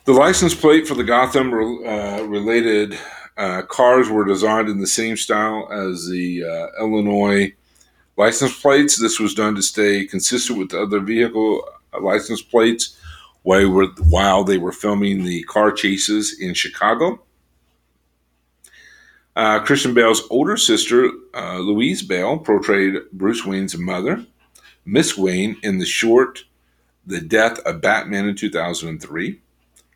the 0.04 0.14
license 0.14 0.54
plate 0.54 0.86
for 0.88 0.96
the 0.96 1.04
Gotham 1.04 1.54
uh, 1.54 2.22
related 2.28 2.98
Uh, 3.38 3.62
cars 3.64 4.08
were 4.08 4.24
designed 4.24 4.70
in 4.70 4.80
the 4.80 4.88
same 4.88 5.18
style 5.18 5.68
as 5.70 6.08
the 6.08 6.42
uh, 6.42 6.68
Illinois 6.82 7.54
license 8.16 8.62
plates. 8.62 8.96
This 8.96 9.20
was 9.20 9.34
done 9.34 9.56
to 9.56 9.62
stay 9.62 10.06
consistent 10.08 10.58
with 10.58 10.74
other 10.74 11.02
vehicle 11.02 11.68
uh, 11.92 12.00
license 12.00 12.42
plates 12.42 12.96
while 13.44 14.44
they 14.46 14.58
were 14.58 14.72
filming 14.72 15.26
the 15.26 15.44
car 15.44 15.74
chases 15.74 16.40
in 16.40 16.54
Chicago. 16.54 17.20
Uh, 19.36 19.60
Christian 19.60 19.94
Bale's 19.94 20.24
older 20.30 20.56
sister, 20.56 21.12
uh, 21.34 21.58
Louise 21.58 22.02
Bale, 22.02 22.38
portrayed 22.38 22.96
Bruce 23.12 23.46
Wayne's 23.46 23.78
mother, 23.78 24.26
Miss 24.86 25.18
Wayne, 25.18 25.58
in 25.62 25.78
the 25.78 25.86
short 25.86 26.46
The 27.06 27.20
Death 27.20 27.60
of 27.60 27.82
Batman 27.82 28.30
in 28.30 28.36
2003. 28.36 29.42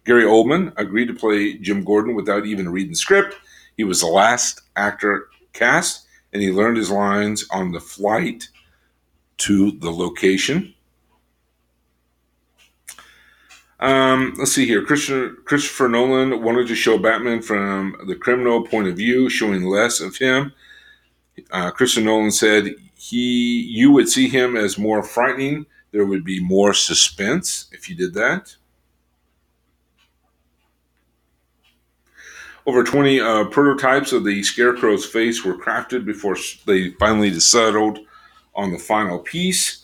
Gary 0.04 0.24
Oldman 0.24 0.74
agreed 0.76 1.08
to 1.08 1.14
play 1.14 1.58
Jim 1.58 1.86
Gordon 1.86 2.16
without 2.16 2.46
even 2.46 2.70
reading 2.70 2.92
the 2.92 2.98
script. 2.98 3.36
He 3.78 3.86
was 3.86 4.02
the 4.02 4.08
last 4.08 4.62
actor 4.76 5.30
cast, 5.54 6.06
and 6.34 6.42
he 6.42 6.52
learned 6.52 6.76
his 6.76 6.92
lines 6.92 7.46
on 7.52 7.72
the 7.72 7.80
flight 7.80 8.50
to 9.38 9.72
the 9.72 9.92
location. 9.92 10.74
Um, 13.80 14.34
let's 14.38 14.52
see 14.52 14.66
here. 14.66 14.84
Christopher, 14.84 15.36
Christopher 15.46 15.88
Nolan 15.88 16.44
wanted 16.44 16.68
to 16.68 16.76
show 16.76 16.98
Batman 16.98 17.42
from 17.42 17.96
the 18.08 18.16
criminal 18.16 18.66
point 18.66 18.88
of 18.88 18.98
view, 18.98 19.30
showing 19.30 19.64
less 19.64 20.02
of 20.02 20.18
him. 20.18 20.54
Uh, 21.52 21.72
Christopher 21.72 22.06
Nolan 22.06 22.32
said 22.32 22.76
he, 22.96 23.62
you 23.62 23.92
would 23.92 24.10
see 24.10 24.28
him 24.28 24.58
as 24.58 24.78
more 24.78 25.02
frightening. 25.02 25.66
There 25.92 26.06
would 26.06 26.26
be 26.26 26.44
more 26.44 26.74
suspense 26.74 27.70
if 27.72 27.90
you 27.90 27.96
did 27.96 28.14
that. 28.16 28.56
Over 32.66 32.84
20 32.84 33.22
uh, 33.22 33.46
prototypes 33.46 34.12
of 34.12 34.26
the 34.26 34.44
Scarecrow's 34.44 35.06
face 35.06 35.44
were 35.44 35.58
crafted 35.58 36.06
before 36.06 36.36
they 36.68 36.92
finally 36.92 37.40
settled 37.40 38.00
on 38.54 38.72
the 38.72 38.78
final 38.78 39.20
piece. 39.20 39.79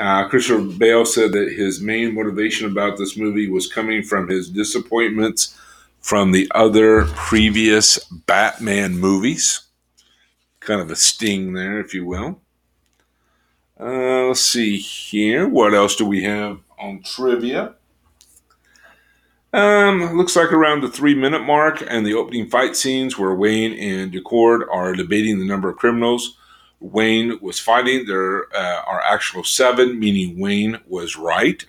Uh, 0.00 0.26
Christopher 0.28 0.62
Bale 0.62 1.04
said 1.04 1.32
that 1.32 1.52
his 1.52 1.82
main 1.82 2.14
motivation 2.14 2.66
about 2.70 2.96
this 2.96 3.18
movie 3.18 3.50
was 3.50 3.70
coming 3.70 4.02
from 4.02 4.28
his 4.28 4.48
disappointments 4.48 5.54
from 6.00 6.32
the 6.32 6.50
other 6.54 7.04
previous 7.14 7.98
Batman 8.04 8.96
movies. 8.96 9.60
Kind 10.60 10.80
of 10.80 10.90
a 10.90 10.96
sting 10.96 11.52
there, 11.52 11.78
if 11.80 11.92
you 11.92 12.06
will. 12.06 12.40
Uh, 13.78 14.28
let's 14.28 14.40
see 14.40 14.78
here. 14.78 15.46
What 15.46 15.74
else 15.74 15.96
do 15.96 16.06
we 16.06 16.22
have 16.24 16.60
on 16.78 17.02
trivia? 17.02 17.74
Um, 19.52 20.16
looks 20.16 20.34
like 20.34 20.50
around 20.50 20.80
the 20.80 20.88
three 20.88 21.14
minute 21.14 21.42
mark 21.42 21.82
and 21.86 22.06
the 22.06 22.14
opening 22.14 22.48
fight 22.48 22.74
scenes 22.74 23.18
where 23.18 23.34
Wayne 23.34 23.74
and 23.74 24.10
Ducard 24.10 24.62
are 24.72 24.94
debating 24.94 25.38
the 25.38 25.44
number 25.44 25.68
of 25.68 25.76
criminals 25.76 26.38
Wayne 26.80 27.38
was 27.40 27.60
fighting. 27.60 28.06
There 28.06 28.54
uh, 28.54 28.82
are 28.86 29.02
actual 29.02 29.44
seven, 29.44 29.98
meaning 29.98 30.40
Wayne 30.40 30.80
was 30.86 31.16
right. 31.16 31.64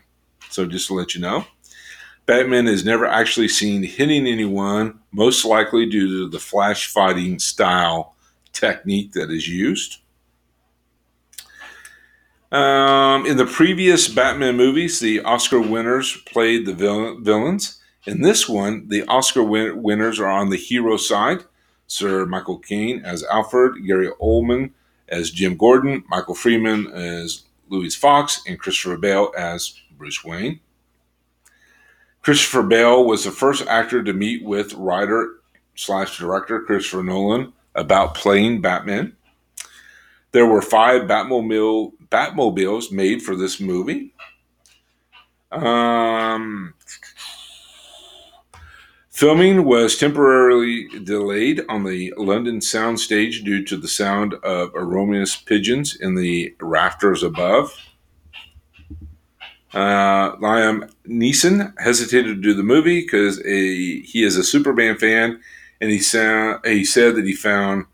So 0.49 0.65
just 0.65 0.87
to 0.87 0.93
let 0.93 1.13
you 1.13 1.21
know, 1.21 1.45
Batman 2.25 2.67
is 2.67 2.85
never 2.85 3.05
actually 3.05 3.49
seen 3.49 3.83
hitting 3.83 4.25
anyone, 4.25 4.99
most 5.11 5.45
likely 5.45 5.85
due 5.85 6.07
to 6.07 6.29
the 6.29 6.39
flash 6.39 6.87
fighting 6.87 7.39
style 7.39 8.15
technique 8.53 9.13
that 9.13 9.29
is 9.29 9.47
used. 9.47 9.97
Um, 12.51 13.25
in 13.25 13.37
the 13.37 13.45
previous 13.45 14.09
Batman 14.09 14.57
movies, 14.57 14.99
the 14.99 15.21
Oscar 15.21 15.61
winners 15.61 16.17
played 16.25 16.65
the 16.65 16.73
villains. 16.73 17.81
In 18.05 18.21
this 18.21 18.49
one, 18.49 18.89
the 18.89 19.03
Oscar 19.05 19.43
win- 19.43 19.81
winners 19.81 20.19
are 20.19 20.27
on 20.27 20.49
the 20.49 20.57
hero 20.57 20.97
side. 20.97 21.39
Sir 21.87 22.25
Michael 22.25 22.59
Caine 22.59 23.01
as 23.05 23.23
Alfred, 23.25 23.85
Gary 23.85 24.09
Oldman 24.21 24.71
as 25.11 25.29
Jim 25.29 25.55
Gordon, 25.57 26.03
Michael 26.07 26.35
Freeman 26.35 26.87
as 26.87 27.43
Louis 27.69 27.95
Fox, 27.95 28.41
and 28.47 28.57
Christopher 28.57 28.97
Bale 28.97 29.31
as 29.37 29.79
Bruce 29.97 30.23
Wayne. 30.23 30.59
Christopher 32.21 32.63
Bale 32.63 33.05
was 33.05 33.23
the 33.23 33.31
first 33.31 33.67
actor 33.67 34.03
to 34.03 34.13
meet 34.13 34.43
with 34.43 34.73
writer 34.73 35.41
slash 35.75 36.17
director 36.17 36.61
Christopher 36.61 37.03
Nolan 37.03 37.53
about 37.75 38.15
playing 38.15 38.61
Batman. 38.61 39.15
There 40.31 40.45
were 40.45 40.61
five 40.61 41.03
Batmobile 41.03 41.93
Batmobiles 42.09 42.91
made 42.91 43.21
for 43.21 43.35
this 43.35 43.59
movie. 43.59 44.13
Um, 45.51 46.73
Filming 49.21 49.65
was 49.65 49.97
temporarily 49.97 50.87
delayed 51.03 51.61
on 51.69 51.83
the 51.83 52.11
London 52.17 52.57
soundstage 52.57 53.43
due 53.43 53.63
to 53.65 53.77
the 53.77 53.87
sound 53.87 54.33
of 54.33 54.71
erroneous 54.73 55.35
pigeons 55.35 55.95
in 55.95 56.15
the 56.15 56.55
rafters 56.59 57.21
above. 57.21 57.71
Uh, 59.75 60.35
Liam 60.37 60.91
Neeson 61.07 61.71
hesitated 61.79 62.35
to 62.35 62.41
do 62.41 62.55
the 62.55 62.63
movie 62.63 63.01
because 63.01 63.37
he 63.37 64.23
is 64.23 64.37
a 64.37 64.43
Superman 64.43 64.97
fan, 64.97 65.39
and 65.79 65.91
he, 65.91 65.99
sound, 65.99 66.65
he 66.65 66.83
said 66.83 67.13
that 67.15 67.27
he 67.27 67.35
found 67.35 67.85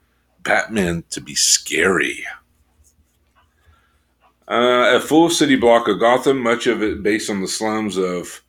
Batman 0.44 1.04
to 1.10 1.20
be 1.20 1.36
scary. 1.36 2.26
Uh, 4.50 4.96
a 4.96 5.02
full 5.02 5.30
city 5.30 5.58
block 5.58 5.90
of 5.90 6.00
Gotham, 6.00 6.42
much 6.42 6.68
of 6.68 6.82
it 6.82 7.04
based 7.04 7.30
on 7.30 7.42
the 7.42 7.50
slums 7.50 7.98
of 7.98 8.44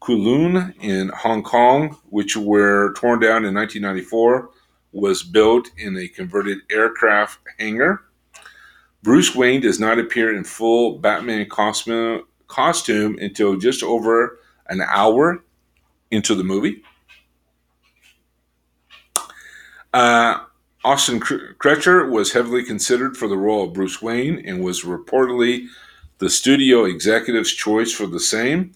Kowloon 0.00 0.74
in 0.80 1.08
Hong 1.10 1.42
Kong, 1.42 1.96
which 2.08 2.36
were 2.36 2.94
torn 2.94 3.20
down 3.20 3.44
in 3.44 3.54
1994, 3.54 4.50
was 4.92 5.22
built 5.22 5.70
in 5.76 5.96
a 5.96 6.08
converted 6.08 6.58
aircraft 6.70 7.38
hangar. 7.58 8.02
Bruce 9.02 9.34
Wayne 9.34 9.60
does 9.60 9.78
not 9.78 9.98
appear 9.98 10.34
in 10.34 10.44
full 10.44 10.98
Batman 10.98 11.48
costume, 11.48 12.24
costume 12.48 13.18
until 13.20 13.56
just 13.56 13.82
over 13.82 14.38
an 14.68 14.80
hour 14.82 15.42
into 16.10 16.34
the 16.34 16.44
movie. 16.44 16.82
Uh, 19.92 20.40
Ashton 20.84 21.20
Kutcher 21.20 22.10
was 22.10 22.32
heavily 22.32 22.64
considered 22.64 23.16
for 23.16 23.28
the 23.28 23.36
role 23.36 23.64
of 23.64 23.74
Bruce 23.74 24.00
Wayne 24.00 24.42
and 24.46 24.62
was 24.62 24.84
reportedly 24.84 25.66
the 26.18 26.30
studio 26.30 26.84
executive's 26.84 27.52
choice 27.52 27.92
for 27.92 28.06
the 28.06 28.20
same. 28.20 28.72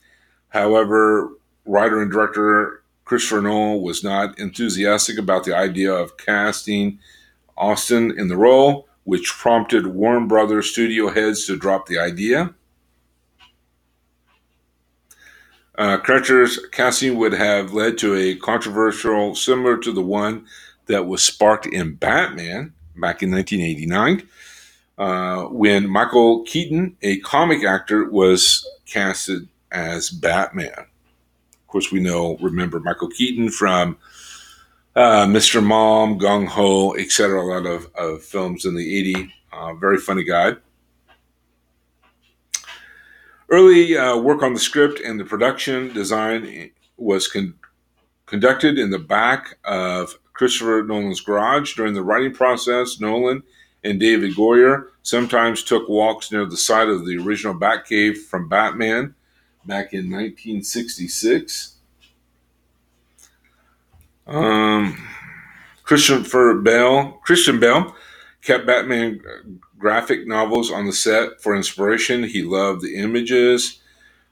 However, 0.54 1.32
writer 1.66 2.00
and 2.00 2.12
director 2.12 2.84
Christopher 3.04 3.42
Nolan 3.42 3.82
was 3.82 4.04
not 4.04 4.38
enthusiastic 4.38 5.18
about 5.18 5.42
the 5.42 5.54
idea 5.54 5.92
of 5.92 6.16
casting 6.16 7.00
Ashton 7.58 8.16
in 8.16 8.28
the 8.28 8.36
role, 8.36 8.86
which 9.02 9.32
prompted 9.32 9.88
Warner 9.88 10.26
Brothers 10.26 10.70
studio 10.70 11.10
heads 11.10 11.44
to 11.46 11.58
drop 11.58 11.86
the 11.86 11.98
idea. 11.98 12.54
Uh, 15.76 15.98
casting 15.98 17.16
would 17.16 17.32
have 17.32 17.72
led 17.72 17.98
to 17.98 18.14
a 18.14 18.36
controversial 18.36 19.34
similar 19.34 19.76
to 19.78 19.90
the 19.90 20.02
one 20.02 20.46
that 20.86 21.06
was 21.06 21.24
sparked 21.24 21.66
in 21.66 21.96
Batman 21.96 22.72
back 22.94 23.24
in 23.24 23.32
1989, 23.32 24.28
uh, 24.98 25.48
when 25.48 25.88
Michael 25.88 26.44
Keaton, 26.44 26.96
a 27.02 27.18
comic 27.20 27.64
actor, 27.64 28.08
was 28.08 28.64
casted 28.86 29.48
as 29.74 30.08
Batman. 30.08 30.72
Of 30.78 31.66
course, 31.66 31.90
we 31.92 32.00
know, 32.00 32.38
remember 32.40 32.80
Michael 32.80 33.10
Keaton 33.10 33.50
from 33.50 33.98
uh, 34.96 35.26
Mr. 35.26 35.62
Mom, 35.62 36.18
Gung 36.18 36.46
Ho, 36.46 36.94
etc. 36.94 37.42
A 37.42 37.42
lot 37.42 37.66
of, 37.66 37.90
of 37.96 38.22
films 38.22 38.64
in 38.64 38.76
the 38.76 39.14
80s. 39.14 39.30
Uh, 39.52 39.74
very 39.74 39.98
funny 39.98 40.24
guy. 40.24 40.52
Early 43.50 43.96
uh, 43.96 44.16
work 44.16 44.42
on 44.42 44.54
the 44.54 44.60
script 44.60 45.00
and 45.00 45.18
the 45.18 45.24
production 45.24 45.92
design 45.92 46.70
was 46.96 47.28
con- 47.28 47.54
conducted 48.26 48.78
in 48.78 48.90
the 48.90 48.98
back 48.98 49.58
of 49.64 50.18
Christopher 50.32 50.84
Nolan's 50.86 51.20
garage. 51.20 51.74
During 51.74 51.94
the 51.94 52.02
writing 52.02 52.32
process, 52.32 53.00
Nolan 53.00 53.42
and 53.82 54.00
David 54.00 54.34
Goyer 54.34 54.86
sometimes 55.02 55.62
took 55.62 55.88
walks 55.88 56.32
near 56.32 56.46
the 56.46 56.56
site 56.56 56.88
of 56.88 57.04
the 57.04 57.18
original 57.18 57.54
Batcave 57.54 58.16
from 58.16 58.48
Batman 58.48 59.14
back 59.66 59.92
in 59.92 60.10
1966. 60.10 61.76
Um, 64.26 65.08
Christopher 65.82 66.54
Bale, 66.54 67.20
Christian 67.24 67.60
Bale 67.60 67.94
kept 68.42 68.66
Batman 68.66 69.20
graphic 69.78 70.26
novels 70.26 70.70
on 70.70 70.86
the 70.86 70.92
set 70.92 71.42
for 71.42 71.54
inspiration. 71.54 72.24
He 72.24 72.42
loved 72.42 72.82
the 72.82 72.96
images. 72.96 73.80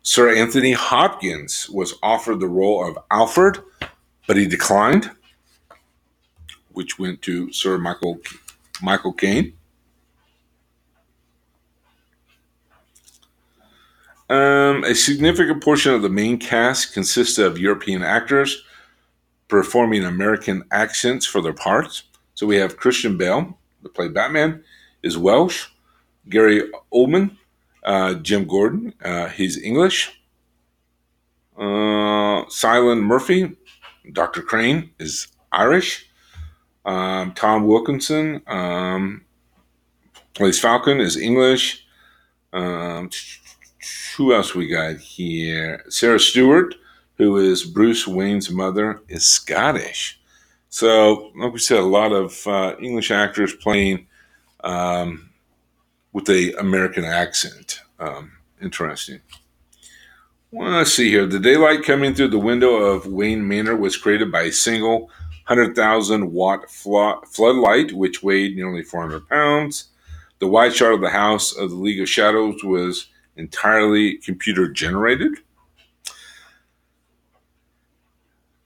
Sir 0.03 0.35
Anthony 0.35 0.73
Hopkins 0.73 1.69
was 1.71 1.95
offered 2.03 2.41
the 2.41 2.49
role 2.49 2.89
of 2.89 2.99
Alfred, 3.11 3.59
but 4.27 4.37
he 4.37 4.47
declined, 4.47 5.11
which 6.73 6.99
went 6.99 7.23
to 7.23 7.53
Sir 7.53 7.79
Michael 7.79 8.19
Michael 8.83 9.13
Caine. 9.13 9.53
Um, 14.33 14.85
a 14.85 14.95
significant 14.95 15.63
portion 15.63 15.93
of 15.93 16.01
the 16.01 16.09
main 16.09 16.39
cast 16.39 16.95
consists 16.95 17.39
of 17.39 17.59
European 17.59 18.03
actors. 18.03 18.65
performing 19.49 20.03
American 20.05 20.65
accents 20.71 21.27
for 21.27 21.43
their 21.43 21.53
parts. 21.53 22.05
So 22.35 22.47
we 22.47 22.57
have 22.57 22.79
Christian 22.79 23.19
Bale, 23.19 23.59
that 23.83 23.93
played 23.93 24.15
Batman, 24.15 24.65
is 25.03 25.19
Welsh. 25.19 25.69
Gary 26.31 26.63
Oldman, 26.93 27.37
uh, 27.85 28.15
Jim 28.15 28.47
Gordon, 28.47 28.95
uh, 29.05 29.29
he's 29.29 29.63
English. 29.63 30.19
Uh, 31.59 32.47
Cillian 32.49 33.03
Murphy, 33.03 33.55
Dr. 34.13 34.41
Crane, 34.41 34.91
is 34.99 35.29
Irish. 35.53 36.09
Um, 36.87 37.35
Tom 37.35 37.67
Wilkinson 37.67 38.43
um, 38.47 39.25
plays 40.35 40.59
Falcone, 40.59 41.05
is 41.05 41.19
English. 41.19 41.85
Um, 42.55 43.11
who 44.17 44.35
else 44.35 44.55
we 44.55 44.69
got 44.69 44.97
here? 44.97 45.85
Sara 45.89 46.21
Stewart, 46.21 46.75
who 47.17 47.37
is 47.37 47.65
Bruce 47.65 48.07
Wayne's 48.07 48.51
mother, 48.51 49.01
is 49.09 49.27
Scottish. 49.27 50.21
So, 50.69 51.33
like 51.37 51.53
we 51.53 51.59
said, 51.59 51.79
a 51.79 51.83
lot 51.83 52.13
of 52.13 52.47
uh, 52.47 52.77
English 52.81 53.11
actors 53.11 53.55
playing 53.55 54.07
um, 54.65 55.31
with 56.13 56.29
a 56.31 56.53
American 56.55 57.05
accent. 57.05 57.81
Um, 57.99 58.33
interesting. 58.61 59.21
Well, 60.51 60.71
let's 60.71 60.93
see 60.93 61.11
here. 61.11 61.27
The 61.27 61.41
daylight 61.41 61.83
coming 61.83 62.15
through 62.15 62.29
the 62.29 62.39
window 62.39 62.75
of 62.75 63.07
Wayne 63.07 63.47
Manor 63.47 63.77
was 63.77 63.97
created 63.97 64.31
by 64.31 64.43
a 64.43 64.53
single 64.53 65.11
100,000 65.47 66.33
watt 66.33 66.71
flood 66.71 67.27
floodlight, 67.27 67.93
which 67.93 68.23
weighed 68.23 68.55
nearly 68.55 68.83
400 68.83 69.29
pounds. 69.29 69.89
The 70.39 70.49
wide 70.49 70.75
shot 70.75 70.93
of 70.93 71.01
the 71.01 71.11
house 71.11 71.57
of 71.57 71.71
the 71.71 71.77
League 71.77 72.01
of 72.01 72.09
Shadows 72.09 72.63
was 72.63 73.07
entirely 73.37 74.17
computer 74.19 74.69
generated. 74.69 75.33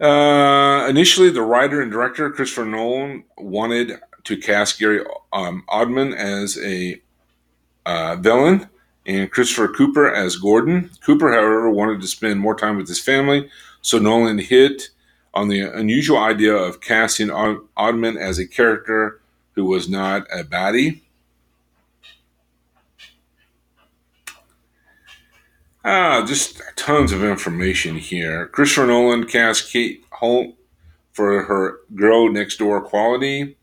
Uh, 0.01 0.87
initially, 0.89 1.31
the 1.31 1.43
writer 1.43 1.81
and 1.81 1.91
director 1.91 2.31
Christopher 2.31 2.67
Nolan 2.67 3.25
wanted 3.39 3.93
to 4.25 4.37
cast 4.37 4.79
Gary 4.79 5.05
um, 5.33 5.65
Oldman 5.69 6.15
as 6.15 6.59
a 6.59 7.01
uh, 7.87 8.17
villain 8.17 8.69
and 9.07 9.31
Christopher 9.31 9.69
Cooper 9.69 10.13
as 10.13 10.37
Gordon. 10.37 10.91
Cooper, 11.01 11.33
however, 11.33 11.71
wanted 11.71 12.01
to 12.01 12.07
spend 12.09 12.41
more 12.41 12.57
time 12.57 12.77
with 12.77 12.89
his 12.89 13.01
family, 13.01 13.49
so 13.81 13.99
Nolan 13.99 14.39
hit 14.39 14.91
on 15.33 15.49
the 15.49 15.61
unusual 15.61 16.19
idea 16.19 16.55
of 16.55 16.81
casting 16.81 17.29
Oldman 17.29 18.19
as 18.19 18.39
a 18.39 18.47
character 18.47 19.21
who 19.53 19.65
was 19.65 19.89
not 19.89 20.27
a 20.33 20.43
baddie. 20.43 21.03
Ah, 25.89 26.25
just 26.27 26.61
tons 26.75 27.13
of 27.13 27.23
information 27.23 27.95
here. 27.95 28.47
Christopher 28.49 28.89
Nolan 28.89 29.25
cast 29.25 29.71
Kate 29.71 30.05
Holmes 30.11 30.55
for 31.13 31.45
her 31.45 31.79
girl 31.95 32.29
next 32.29 32.57
door 32.57 32.81
quality. 32.81 33.57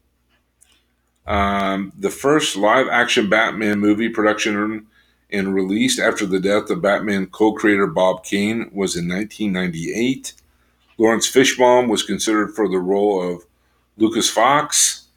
Um, 1.27 1.91
the 1.99 2.09
first 2.09 2.55
live 2.55 2.87
action 2.87 3.29
Batman 3.29 3.79
movie 3.79 4.07
production 4.07 4.87
and 5.31 5.53
released 5.53 5.99
after 5.99 6.25
the 6.25 6.39
death 6.39 6.69
of 6.69 6.81
Batman 6.81 7.25
co 7.25 7.51
creator 7.51 7.87
Bob 7.87 8.23
Kane 8.23 8.71
was 8.73 8.95
in 8.95 9.09
1998. 9.09 10.31
Laurence 10.97 11.29
Fishburne 11.29 11.89
was 11.89 12.03
considered 12.03 12.55
for 12.55 12.69
the 12.69 12.79
role 12.79 13.33
of 13.33 13.43
Lucas 13.97 14.29
Fox. 14.29 15.07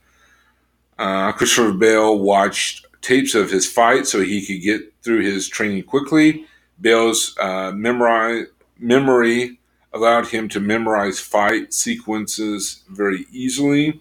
Uh, 0.98 1.30
Christopher 1.30 1.72
Bale 1.72 2.18
watched 2.18 2.84
tapes 3.00 3.36
of 3.36 3.48
his 3.48 3.70
fight 3.70 4.08
so 4.08 4.22
he 4.22 4.44
could 4.44 4.60
get 4.60 4.92
through 5.04 5.20
his 5.20 5.46
training 5.46 5.84
quickly. 5.84 6.46
Bale's 6.80 7.36
uh, 7.38 7.72
memory, 7.72 8.46
memory 8.78 9.58
allowed 9.92 10.28
him 10.28 10.48
to 10.50 10.60
memorize 10.60 11.18
fight 11.18 11.72
sequences 11.72 12.82
very 12.90 13.26
easily. 13.32 14.00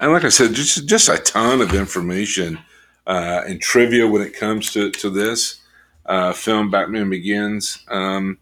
And 0.00 0.12
like 0.12 0.24
I 0.24 0.28
said, 0.28 0.54
just 0.54 0.86
just 0.86 1.08
a 1.08 1.18
ton 1.18 1.60
of 1.60 1.74
information 1.74 2.60
uh, 3.06 3.42
and 3.46 3.60
trivia 3.60 4.06
when 4.06 4.22
it 4.22 4.32
comes 4.34 4.72
to 4.72 4.90
to 4.92 5.10
this 5.10 5.60
uh, 6.06 6.32
film, 6.32 6.70
Batman 6.70 7.10
Begins. 7.10 7.84
Um, 7.88 8.38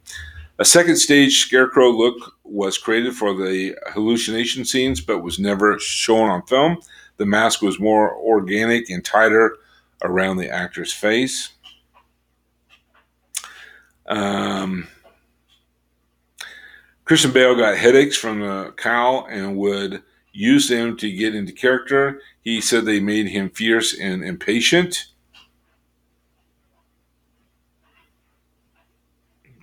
a 0.59 0.65
second 0.65 0.97
stage 0.97 1.39
scarecrow 1.39 1.91
look 1.91 2.35
was 2.45 2.79
created 2.79 3.15
for 3.15 3.35
the 3.35 3.77
hallucination 3.93 4.65
scenes, 4.65 5.01
but 5.01 5.23
was 5.23 5.39
never 5.39 5.79
shown 5.79 6.31
on 6.31 6.43
film. 6.43 6.79
The 7.19 7.27
mask 7.27 7.63
was 7.63 7.81
more 7.81 8.15
organic 8.15 8.89
and 8.89 9.05
tighter 9.05 9.57
around 10.03 10.37
the 10.37 10.51
actor's 10.51 10.93
face. 10.93 11.51
Um, 14.09 14.89
Christian 17.05 17.33
Bale 17.33 17.55
got 17.55 17.77
headaches 17.77 18.17
from 18.17 18.41
the 18.41 18.73
cowl 18.77 19.27
and 19.31 19.57
would 19.57 20.03
use 20.33 20.69
them 20.69 20.97
to 20.99 21.11
get 21.11 21.35
into 21.35 21.53
character. 21.53 22.21
He 22.43 22.61
said 22.61 22.85
they 22.85 23.01
made 23.01 23.29
him 23.29 23.51
fierce 23.51 23.99
and 23.99 24.25
impatient. 24.25 25.07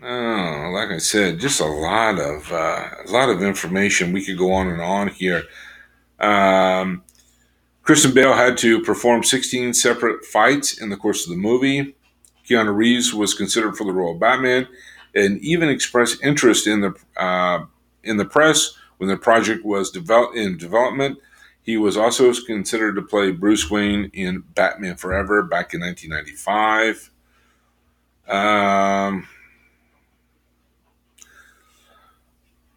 Oh, 0.01 0.71
like 0.73 0.89
I 0.89 0.97
said, 0.97 1.39
just 1.39 1.61
a 1.61 1.65
lot 1.65 2.19
of 2.19 2.51
uh, 2.51 2.89
a 3.05 3.09
lot 3.09 3.29
of 3.29 3.41
information. 3.41 4.11
We 4.11 4.25
could 4.25 4.37
go 4.37 4.51
on 4.51 4.67
and 4.67 4.81
on 4.81 5.07
here. 5.07 5.43
Um, 6.19 7.03
Christian 7.83 8.13
Bale 8.13 8.33
had 8.33 8.57
to 8.59 8.81
perform 8.81 9.23
16 9.23 9.73
separate 9.73 10.25
fights 10.25 10.81
in 10.81 10.89
the 10.89 10.97
course 10.97 11.25
of 11.25 11.29
the 11.29 11.37
movie. 11.37 11.95
Keanu 12.47 12.75
Reeves 12.75 13.13
was 13.13 13.33
considered 13.33 13.77
for 13.77 13.85
the 13.85 13.93
role 13.93 14.13
of 14.13 14.19
Batman, 14.19 14.67
and 15.15 15.39
even 15.39 15.69
expressed 15.69 16.23
interest 16.23 16.67
in 16.67 16.81
the 16.81 16.93
uh, 17.17 17.65
in 18.03 18.17
the 18.17 18.25
press 18.25 18.73
when 18.97 19.09
the 19.09 19.17
project 19.17 19.65
was 19.65 19.91
develop- 19.91 20.35
in 20.35 20.57
development. 20.57 21.19
He 21.61 21.77
was 21.77 21.95
also 21.95 22.33
considered 22.45 22.95
to 22.95 23.01
play 23.01 23.31
Bruce 23.31 23.71
Wayne 23.71 24.11
in 24.13 24.43
Batman 24.53 24.97
Forever 24.97 25.43
back 25.43 25.73
in 25.73 25.79
1995. 25.79 27.09
Um, 28.27 29.27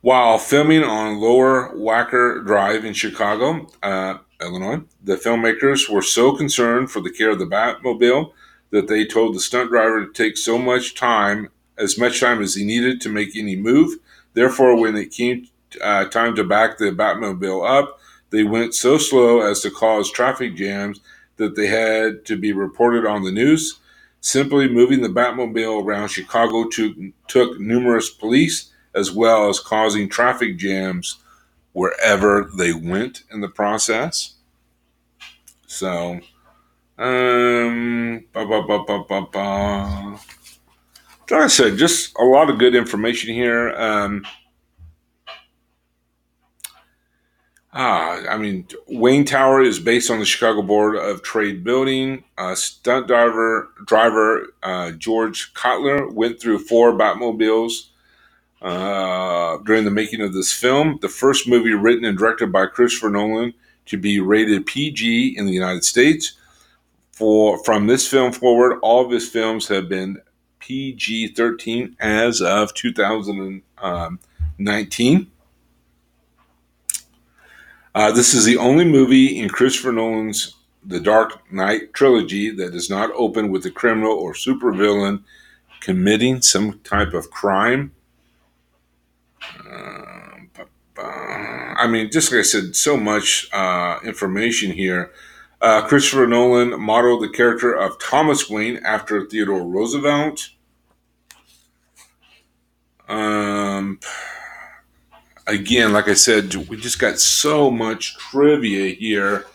while 0.02 0.38
filming 0.38 0.84
on 0.84 1.20
Lower 1.20 1.74
Wacker 1.74 2.46
Drive 2.46 2.84
in 2.84 2.92
Chicago, 2.94 3.66
uh, 3.82 4.18
Illinois, 4.40 4.82
the 5.02 5.16
filmmakers 5.16 5.90
were 5.90 6.02
so 6.02 6.36
concerned 6.36 6.90
for 6.90 7.00
the 7.00 7.10
care 7.10 7.30
of 7.30 7.40
the 7.40 7.46
Batmobile 7.46 8.32
that 8.70 8.88
they 8.88 9.04
told 9.04 9.34
the 9.34 9.40
stunt 9.40 9.70
driver 9.70 10.04
to 10.04 10.12
take 10.12 10.36
so 10.36 10.58
much 10.58 10.94
time, 10.94 11.48
as 11.78 11.98
much 11.98 12.20
time 12.20 12.42
as 12.42 12.54
he 12.54 12.64
needed 12.64 13.00
to 13.00 13.08
make 13.08 13.36
any 13.36 13.56
move. 13.56 13.98
Therefore, 14.34 14.78
when 14.78 14.96
it 14.96 15.12
came 15.12 15.48
uh, 15.82 16.06
time 16.06 16.34
to 16.36 16.44
back 16.44 16.78
the 16.78 16.86
Batmobile 16.86 17.68
up, 17.68 18.00
they 18.30 18.44
went 18.44 18.74
so 18.74 18.98
slow 18.98 19.40
as 19.40 19.60
to 19.60 19.70
cause 19.70 20.10
traffic 20.10 20.56
jams 20.56 21.00
that 21.36 21.54
they 21.54 21.66
had 21.68 22.24
to 22.26 22.36
be 22.36 22.52
reported 22.52 23.06
on 23.06 23.22
the 23.22 23.32
news. 23.32 23.78
Simply 24.20 24.68
moving 24.68 25.02
the 25.02 25.08
Batmobile 25.08 25.84
around 25.84 26.08
Chicago 26.08 26.68
to, 26.70 27.12
took 27.28 27.60
numerous 27.60 28.10
police 28.10 28.72
as 28.94 29.12
well 29.12 29.48
as 29.48 29.60
causing 29.60 30.08
traffic 30.08 30.56
jams 30.56 31.18
wherever 31.72 32.50
they 32.56 32.72
went 32.72 33.22
in 33.30 33.42
the 33.42 33.48
process. 33.48 34.34
So, 35.66 36.20
um, 36.98 38.24
ba, 38.32 38.46
ba, 38.46 38.62
ba, 38.62 38.84
ba, 38.86 39.04
ba, 39.08 39.26
ba. 39.32 40.18
like 41.30 41.42
I 41.42 41.46
said, 41.48 41.76
just 41.76 42.16
a 42.18 42.24
lot 42.24 42.50
of 42.50 42.58
good 42.58 42.74
information 42.74 43.34
here. 43.34 43.74
Um, 43.76 44.24
Ah, 47.78 48.22
I 48.30 48.38
mean, 48.38 48.66
Wayne 48.88 49.26
Tower 49.26 49.60
is 49.60 49.78
based 49.78 50.10
on 50.10 50.18
the 50.18 50.24
Chicago 50.24 50.62
Board 50.62 50.96
of 50.96 51.22
Trade 51.22 51.62
building. 51.62 52.24
Uh, 52.38 52.54
stunt 52.54 53.06
driver 53.06 53.68
driver 53.84 54.46
uh, 54.62 54.92
George 54.92 55.52
Cottle 55.52 56.10
went 56.10 56.40
through 56.40 56.60
four 56.60 56.92
Batmobiles 56.94 57.88
uh, 58.62 59.58
during 59.66 59.84
the 59.84 59.90
making 59.90 60.22
of 60.22 60.32
this 60.32 60.54
film. 60.54 60.98
The 61.02 61.10
first 61.10 61.46
movie 61.46 61.74
written 61.74 62.06
and 62.06 62.16
directed 62.16 62.50
by 62.50 62.64
Christopher 62.64 63.10
Nolan 63.10 63.52
to 63.84 63.98
be 63.98 64.20
rated 64.20 64.64
PG 64.64 65.34
in 65.36 65.44
the 65.44 65.52
United 65.52 65.84
States. 65.84 66.32
For 67.16 67.58
from 67.64 67.86
this 67.86 68.06
film 68.06 68.30
forward, 68.30 68.78
all 68.82 69.02
of 69.02 69.10
his 69.10 69.26
films 69.26 69.68
have 69.68 69.88
been 69.88 70.20
PG 70.58 71.28
13 71.28 71.96
as 71.98 72.42
of 72.42 72.74
2019. 72.74 75.30
Uh, 77.94 78.12
this 78.12 78.34
is 78.34 78.44
the 78.44 78.58
only 78.58 78.84
movie 78.84 79.40
in 79.40 79.48
Christopher 79.48 79.92
Nolan's 79.92 80.56
The 80.84 81.00
Dark 81.00 81.50
Knight 81.50 81.94
trilogy 81.94 82.50
that 82.50 82.72
does 82.72 82.90
not 82.90 83.10
open 83.14 83.50
with 83.50 83.64
a 83.64 83.70
criminal 83.70 84.12
or 84.12 84.34
supervillain 84.34 85.22
committing 85.80 86.42
some 86.42 86.80
type 86.80 87.14
of 87.14 87.30
crime. 87.30 87.92
Uh, 89.66 90.40
I 91.78 91.86
mean, 91.86 92.10
just 92.10 92.30
like 92.30 92.40
I 92.40 92.42
said, 92.42 92.76
so 92.76 92.98
much 92.98 93.48
uh, 93.54 94.00
information 94.04 94.72
here. 94.72 95.12
Uh, 95.60 95.86
Christopher 95.86 96.26
Nolan 96.26 96.80
modeled 96.80 97.22
the 97.22 97.28
character 97.28 97.72
of 97.72 97.98
Thomas 97.98 98.48
Wayne 98.48 98.78
after 98.84 99.26
Theodore 99.26 99.62
Roosevelt. 99.62 100.50
Um, 103.08 104.00
again, 105.46 105.92
like 105.92 106.08
I 106.08 106.14
said, 106.14 106.54
we 106.68 106.76
just 106.76 106.98
got 106.98 107.18
so 107.18 107.70
much 107.70 108.16
trivia 108.18 108.94
here 108.94 109.46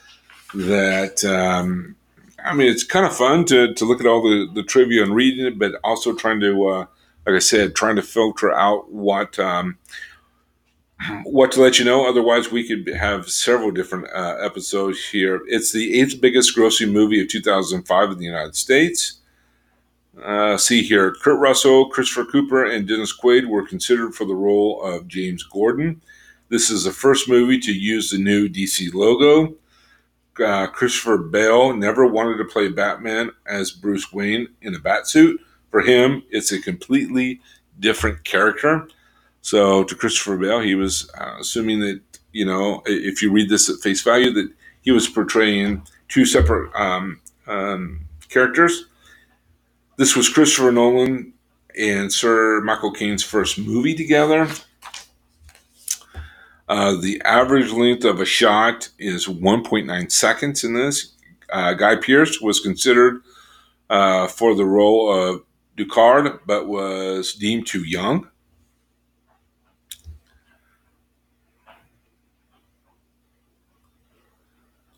that 0.54 1.24
um, 1.24 1.96
I 2.44 2.54
mean, 2.54 2.68
it's 2.68 2.84
kind 2.84 3.06
of 3.06 3.16
fun 3.16 3.46
to, 3.46 3.74
to 3.74 3.86
look 3.86 4.00
at 4.00 4.08
all 4.08 4.22
the, 4.22 4.50
the 4.54 4.64
trivia 4.64 5.04
and 5.04 5.16
reading 5.16 5.46
it, 5.46 5.60
but 5.60 5.76
also 5.84 6.14
trying 6.16 6.40
to, 6.42 6.68
uh, 6.68 6.86
like 7.26 7.36
I 7.36 7.40
said, 7.40 7.76
trying 7.76 7.98
to 7.98 8.02
filter 8.02 8.52
out 8.52 8.92
what 8.92 9.38
um, 9.40 9.78
what 11.24 11.52
to 11.54 11.62
let 11.62 11.80
you 11.80 11.86
know. 11.86 12.08
Otherwise, 12.08 12.52
we 12.52 12.68
could 12.68 12.94
have 12.94 13.30
several 13.30 13.72
different 13.72 14.08
uh, 14.14 14.38
episodes 14.42 15.04
here. 15.10 15.42
It's 15.48 15.72
the 15.72 16.00
eighth 16.00 16.22
biggest 16.22 16.56
grossing 16.56 16.92
movie 16.92 17.22
of 17.22 17.28
2005 17.28 18.12
in 18.12 18.18
the 18.18 18.26
United 18.26 18.56
States. 18.56 19.20
Uh, 20.22 20.58
see 20.58 20.84
here, 20.84 21.14
Kurt 21.22 21.40
Russell, 21.40 21.90
Christopher 21.90 22.26
Cooper, 22.26 22.66
and 22.66 22.88
Dennis 22.88 23.18
Quaid 23.18 23.48
were 23.48 23.66
considered 23.66 24.14
for 24.14 24.26
the 24.26 24.36
role 24.36 24.82
of 24.84 25.08
James 25.08 25.44
Gordon. 25.44 26.02
This 26.50 26.70
is 26.70 26.84
the 26.84 26.92
first 26.92 27.30
movie 27.30 27.60
to 27.60 27.72
use 27.72 28.10
the 28.10 28.18
new 28.18 28.50
DC 28.50 28.94
logo. 28.94 29.56
Uh, 30.38 30.68
Christopher 30.68 31.18
Bale 31.18 31.74
never 31.74 32.06
wanted 32.06 32.38
to 32.38 32.46
play 32.46 32.68
Batman 32.68 33.32
as 33.48 33.72
Bruce 33.72 34.12
Wayne 34.12 34.48
in 34.62 34.76
a 34.76 34.80
batsuit. 34.80 35.36
For 35.70 35.82
him, 35.82 36.24
it's 36.30 36.52
a 36.52 36.62
completely 36.62 37.40
different 37.80 38.24
character. 38.26 38.88
So, 39.42 39.84
to 39.84 39.96
Christopher 39.96 40.38
Bale, 40.38 40.60
he 40.60 40.76
was 40.76 41.10
uh, 41.20 41.38
assuming 41.40 41.80
that, 41.82 42.00
you 42.32 42.46
know, 42.46 42.84
if 42.86 43.22
you 43.22 43.32
read 43.32 43.50
this 43.50 43.70
at 43.70 43.78
face 43.78 44.02
value, 44.02 44.32
that 44.34 44.52
he 44.82 44.92
was 44.92 45.08
portraying 45.08 45.86
two 46.08 46.26
separate 46.26 46.74
um, 46.76 47.22
um, 47.48 48.02
characters 48.30 48.86
this 50.02 50.16
was 50.16 50.30
Christopher 50.30 50.72
Nolan 50.72 51.32
and 51.78 52.12
Sir 52.12 52.60
Michael 52.62 52.92
Caine's 52.92 53.22
first 53.22 53.60
movie 53.60 53.94
together. 53.94 54.48
Uh, 56.68 56.96
the 57.00 57.22
average 57.24 57.72
length 57.72 58.04
of 58.04 58.20
a 58.20 58.26
shot 58.26 58.90
is 58.98 59.28
1.9 59.28 60.12
seconds 60.12 60.64
in 60.64 60.74
this. 60.74 61.14
Uh, 61.54 61.74
Guy 61.74 61.98
Pearce 61.98 62.42
was 62.42 62.60
considered 62.60 63.22
uh, 63.92 64.26
for 64.26 64.56
the 64.56 64.66
role 64.66 65.14
of 65.14 65.44
Ducard, 65.78 66.40
but 66.48 66.68
was 66.68 67.34
deemed 67.34 67.68
too 67.68 67.84
young. 67.84 68.28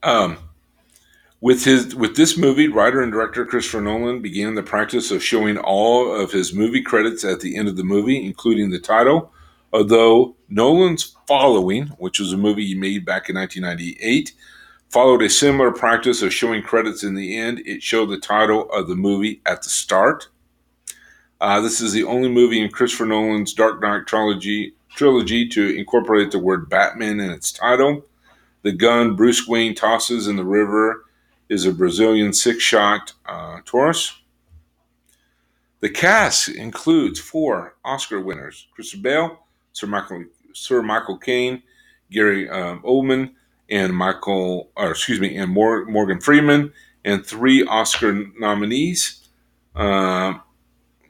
Um, 0.03 0.37
with 1.41 1.65
his 1.65 1.95
with 1.95 2.15
this 2.15 2.37
movie, 2.37 2.67
writer 2.67 3.01
and 3.01 3.11
director 3.11 3.45
Christopher 3.45 3.81
Nolan 3.81 4.21
began 4.21 4.55
the 4.55 4.63
practice 4.63 5.11
of 5.11 5.23
showing 5.23 5.57
all 5.57 6.13
of 6.13 6.31
his 6.31 6.53
movie 6.53 6.81
credits 6.81 7.23
at 7.23 7.39
the 7.39 7.57
end 7.57 7.67
of 7.67 7.77
the 7.77 7.83
movie, 7.83 8.23
including 8.23 8.69
the 8.69 8.79
title. 8.79 9.31
Although 9.71 10.35
Nolan's 10.49 11.15
Following, 11.25 11.87
which 11.97 12.19
was 12.19 12.33
a 12.33 12.37
movie 12.37 12.67
he 12.67 12.75
made 12.75 13.05
back 13.05 13.29
in 13.29 13.35
1998, 13.37 14.33
followed 14.89 15.21
a 15.21 15.29
similar 15.29 15.71
practice 15.71 16.21
of 16.21 16.33
showing 16.33 16.61
credits 16.61 17.03
in 17.03 17.15
the 17.15 17.37
end, 17.37 17.61
it 17.65 17.81
showed 17.81 18.07
the 18.07 18.19
title 18.19 18.69
of 18.71 18.87
the 18.87 18.95
movie 18.95 19.41
at 19.45 19.63
the 19.63 19.69
start. 19.69 20.27
Uh, 21.41 21.59
this 21.61 21.81
is 21.81 21.93
the 21.93 22.03
only 22.03 22.29
movie 22.29 22.61
in 22.61 22.69
Christopher 22.69 23.05
Nolan's 23.05 23.53
Dark 23.53 23.81
Knight 23.81 24.05
trilogy 24.05 24.75
trilogy 24.95 25.47
to 25.49 25.75
incorporate 25.75 26.31
the 26.31 26.39
word 26.39 26.69
Batman 26.69 27.19
in 27.19 27.31
its 27.31 27.51
title. 27.51 28.05
The 28.63 28.71
gun 28.71 29.15
Bruce 29.15 29.47
Wayne 29.47 29.75
tosses 29.75 30.27
in 30.27 30.37
the 30.37 30.45
river 30.45 31.05
is 31.49 31.65
a 31.65 31.73
Brazilian 31.73 32.33
six 32.33 32.63
shot 32.63 33.13
uh, 33.25 33.59
Taurus. 33.65 34.17
The 35.81 35.89
cast 35.89 36.47
includes 36.47 37.19
four 37.19 37.75
Oscar 37.83 38.21
winners 38.21 38.67
Christian 38.73 39.01
Bale, 39.01 39.37
Sir 39.73 39.87
Michael, 39.87 40.25
Sir 40.53 40.81
Michael 40.81 41.17
Caine, 41.17 41.61
Gary 42.09 42.49
um, 42.49 42.81
Oldman, 42.83 43.33
and 43.69 43.93
Michael, 43.93 44.69
or 44.77 44.91
excuse 44.91 45.19
me, 45.19 45.35
and 45.35 45.51
Morgan 45.51 46.21
Freeman, 46.21 46.71
and 47.03 47.25
three 47.25 47.65
Oscar 47.65 48.13
nominees. 48.39 49.27
Uh, 49.75 50.35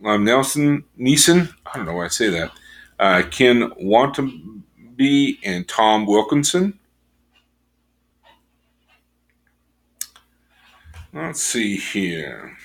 Nelson 0.02 0.84
Neeson, 1.00 1.54
I 1.68 1.78
don't 1.78 1.86
know 1.86 1.94
why 1.94 2.06
I 2.06 2.10
say 2.10 2.30
that, 2.30 2.52
uh, 3.00 3.24
Ken 3.30 3.72
Watanabe, 3.78 5.36
and 5.44 5.68
Tom 5.68 6.08
Wilkinson. 6.08 6.80
Let's 11.14 11.44
see 11.44 11.78
here. 11.78 12.58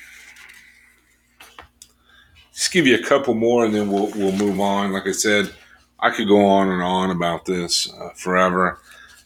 Just 2.54 2.72
give 2.72 2.86
you 2.86 2.96
a 2.96 3.02
couple 3.02 3.34
more, 3.34 3.66
and 3.66 3.74
then 3.74 3.90
we'll 3.90 4.10
we'll 4.12 4.32
move 4.32 4.58
on. 4.58 4.90
Like 4.90 5.06
I 5.06 5.12
said, 5.12 5.52
I 6.00 6.08
could 6.10 6.28
go 6.28 6.46
on 6.46 6.70
and 6.70 6.82
on 6.82 7.10
about 7.10 7.44
this 7.44 7.92
uh, 7.92 8.08
forever. 8.14 8.80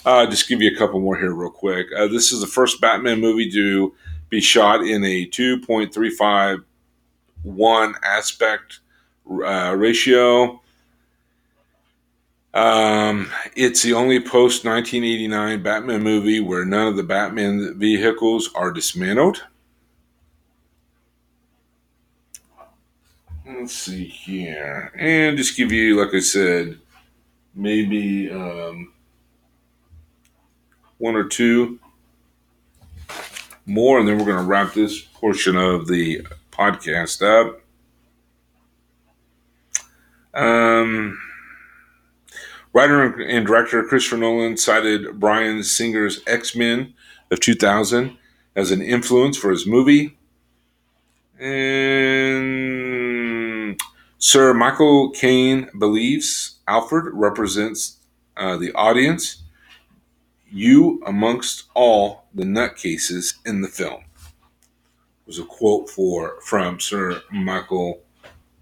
Uh, 0.05 0.27
just 0.27 0.49
give 0.49 0.61
you 0.61 0.75
a 0.75 0.77
couple 0.77 0.99
more 0.99 1.17
here, 1.17 1.33
real 1.33 1.51
quick. 1.51 1.87
Uh, 1.97 2.09
this 2.09 2.33
is 2.33 2.41
the 2.41 2.49
first 2.49 2.81
Batman 2.81 3.21
movie 3.21 3.49
to 3.53 3.95
be 4.29 4.41
shot 4.41 4.85
in 4.85 5.05
a 5.05 5.25
2.351 5.27 7.95
aspect 8.03 8.81
uh, 9.31 9.77
ratio. 9.79 10.61
Um, 12.55 13.31
it's 13.57 13.83
the 13.83 13.95
only 13.95 14.21
post 14.21 14.65
1989 14.65 15.63
Batman 15.63 16.03
movie 16.03 16.41
where 16.41 16.65
none 16.65 16.89
of 16.89 16.97
the 16.97 17.03
Batman 17.03 17.79
vehicles 17.79 18.51
are 18.55 18.71
dismantled. 18.71 19.43
Let's 23.47 23.73
see 23.73 24.05
here. 24.05 24.93
And 24.97 25.37
just 25.39 25.57
give 25.57 25.73
you, 25.73 25.99
like 26.03 26.15
I 26.15 26.21
said, 26.21 26.79
maybe 27.55 28.31
um, 28.31 28.93
one 30.99 31.17
or 31.17 31.25
two 31.25 31.79
more, 33.67 33.99
and 33.99 34.07
then 34.07 34.19
we're 34.19 34.25
going 34.25 34.39
to 34.39 34.43
wrap 34.43 34.75
this 34.75 35.01
portion 35.01 35.57
of 35.57 35.87
the 35.87 36.27
podcast 36.51 37.23
up. 37.23 37.61
Um, 40.35 41.19
Writer 42.73 43.21
and 43.21 43.47
director 43.47 43.85
Christopher 43.85 44.17
Nolan 44.17 44.57
cited 44.57 45.21
Bryan 45.21 45.63
Singer's 45.63 46.23
X 46.27 46.57
Men 46.57 46.95
of 47.31 47.39
2000 47.41 48.17
as 48.57 48.71
an 48.71 48.81
influence 48.81 49.37
for 49.37 49.51
his 49.51 49.67
movie. 49.67 50.17
And 51.39 52.19
Sir 54.19 54.55
Michael 54.55 55.11
Caine 55.11 55.69
believes 55.79 56.61
Alfred 56.67 57.13
represents 57.13 57.99
uh, 58.37 58.57
the 58.57 58.73
audience, 58.73 59.43
you 60.51 61.03
amongst 61.07 61.65
all 61.75 62.25
the 62.35 62.45
nutcases 62.45 63.35
in 63.45 63.61
the 63.61 63.69
film. 63.69 64.05
Was 65.27 65.39
a 65.39 65.45
quote 65.45 65.91
for 65.91 66.41
from 66.43 66.81
Sir 66.81 67.21
Michael 67.31 68.01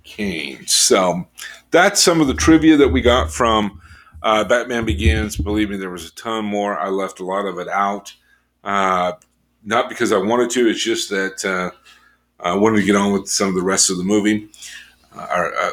Caine. 0.03 0.67
So 0.67 1.29
that's 1.71 2.01
some 2.03 2.21
of 2.21 2.27
the 2.27 2.35
trivia 2.35 2.77
that 2.77 2.89
we 2.89 3.01
got 3.01 3.31
from 3.31 3.81
uh, 4.23 4.45
Batman 4.45 4.85
Begins, 4.85 5.37
believe 5.37 5.71
me, 5.71 5.77
there 5.77 5.91
was 5.91 6.09
a 6.09 6.15
ton 6.15 6.45
more. 6.45 6.79
I 6.79 6.89
left 6.89 7.21
a 7.21 7.25
lot 7.25 7.47
of 7.47 7.59
it 7.59 7.69
out. 7.69 8.15
Uh, 8.63 9.13
not 9.65 9.89
because 9.89 10.13
I 10.13 10.19
wanted 10.19 10.51
to, 10.51 10.69
it's 10.69 10.83
just 10.83 11.11
that 11.11 11.45
uh, 11.45 11.71
I 12.39 12.55
wanted 12.55 12.81
to 12.81 12.87
get 12.87 12.97
on 12.97 13.13
with 13.13 13.29
some 13.29 13.49
of 13.49 13.55
the 13.55 13.63
rest 13.63 13.91
of 13.91 13.97
the 13.97 14.05
movie. 14.05 14.49
Uh, 15.15 15.27
or, 15.35 15.55
uh, 15.55 15.71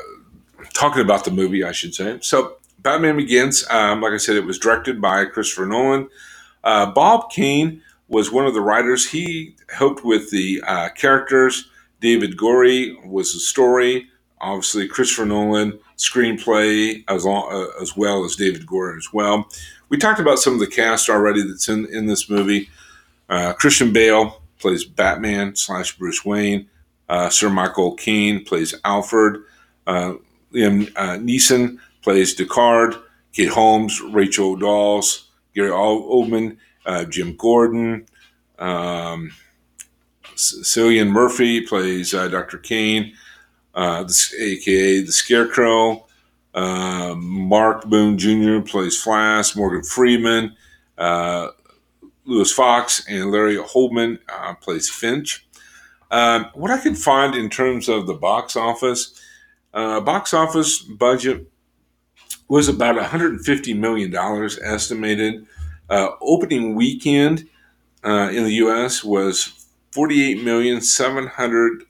talking 0.73 1.01
about 1.01 1.25
the 1.25 1.31
movie, 1.31 1.63
I 1.63 1.71
should 1.71 1.93
say. 1.93 2.19
So, 2.21 2.57
Batman 2.79 3.17
Begins, 3.17 3.65
um, 3.69 4.01
like 4.01 4.13
I 4.13 4.17
said, 4.17 4.36
it 4.36 4.45
was 4.45 4.60
directed 4.60 5.01
by 5.01 5.25
Christopher 5.25 5.65
Nolan. 5.65 6.10
Uh, 6.63 6.91
Bob 6.91 7.31
Kane 7.31 7.81
was 8.07 8.31
one 8.31 8.45
of 8.45 8.53
the 8.53 8.62
writers. 8.62 9.10
He 9.10 9.55
helped 9.69 10.05
with 10.05 10.31
the 10.31 10.62
characters. 10.95 11.69
David 11.99 12.38
Goyer 12.38 13.05
was 13.05 13.33
the 13.33 13.39
story. 13.39 14.07
Obviously, 14.39 14.88
Christopher 14.88 15.26
Nolan 15.26 15.80
screenplay 15.97 17.04
as, 17.08 17.26
long, 17.26 17.50
uh, 17.52 17.82
as 17.82 17.97
well 17.97 18.23
as 18.23 18.36
David 18.36 18.65
Goyer 18.65 18.97
as 18.97 19.12
well. 19.12 19.50
We 19.89 19.97
talked 19.97 20.19
about 20.19 20.39
some 20.39 20.54
of 20.54 20.60
the 20.60 20.67
cast 20.67 21.10
already 21.10 21.41
that's 21.41 21.69
in, 21.69 21.86
in 21.88 22.06
this 22.06 22.30
movie. 22.30 22.69
Uh, 23.30 23.54
Christian 23.54 23.91
Bale 23.91 24.41
plays 24.60 24.86
Batman 24.86 25.56
slash 25.56 25.97
Bruce 25.97 26.23
Wayne. 26.23 26.69
Uh, 27.10 27.30
Sir 27.30 27.50
Michael 27.50 27.95
Caine 27.95 28.43
plays 28.43 28.76
Alfred. 28.86 29.41
Uh, 29.88 30.15
Liam 30.54 30.91
uh, 30.95 31.17
Neeson 31.17 31.80
plays 32.02 32.36
Ducard. 32.36 33.02
Kate 33.34 33.50
Holmes, 33.50 34.02
Rachel 34.02 34.56
Dawes, 34.56 35.30
Gary 35.54 35.69
Oldman, 35.69 36.58
uh, 36.86 37.06
Jim 37.06 37.36
Gordon. 37.36 38.08
Um, 38.58 39.32
Cillian 40.36 41.10
Murphy 41.10 41.62
plays 41.62 42.12
Dr. 42.12 42.58
Crane 42.58 43.13
uh, 43.77 44.03
aka 44.39 45.01
the 45.01 45.11
Scarecrow. 45.11 46.05
Uh, 46.53 47.13
Mark 47.15 47.85
Boone 47.85 48.17
Jr. 48.17 48.59
plays 48.59 48.99
Flash. 48.99 49.55
Morgan 49.55 49.83
Freeman, 49.83 50.55
uh, 50.97 51.49
Lewis 52.25 52.51
Fox, 52.51 53.05
and 53.07 53.31
Larry 53.31 53.57
Holden 53.57 54.17
uh, 54.27 54.55
plays 54.55 54.89
Finch. 54.89 55.47
Um, 56.09 56.47
what 56.55 56.71
I 56.71 56.79
could 56.79 56.97
find 56.97 57.35
in 57.35 57.49
terms 57.49 57.87
of 57.87 58.07
the 58.07 58.15
box 58.15 58.55
office, 58.55 59.21
uh, 59.73 60.01
box 60.01 60.33
office 60.33 60.79
budget 60.79 61.47
was 62.47 62.69
about 62.69 62.95
150 62.95 63.73
million 63.75 64.09
dollars 64.09 64.57
estimated. 64.59 65.45
Uh, 65.89 66.09
opening 66.21 66.75
weekend 66.75 67.47
uh, 68.03 68.29
in 68.33 68.43
the 68.43 68.53
U.S. 68.55 69.03
was 69.03 69.67
48 69.91 70.43
million 70.43 70.81
seven 70.81 71.27
hundred 71.27 71.83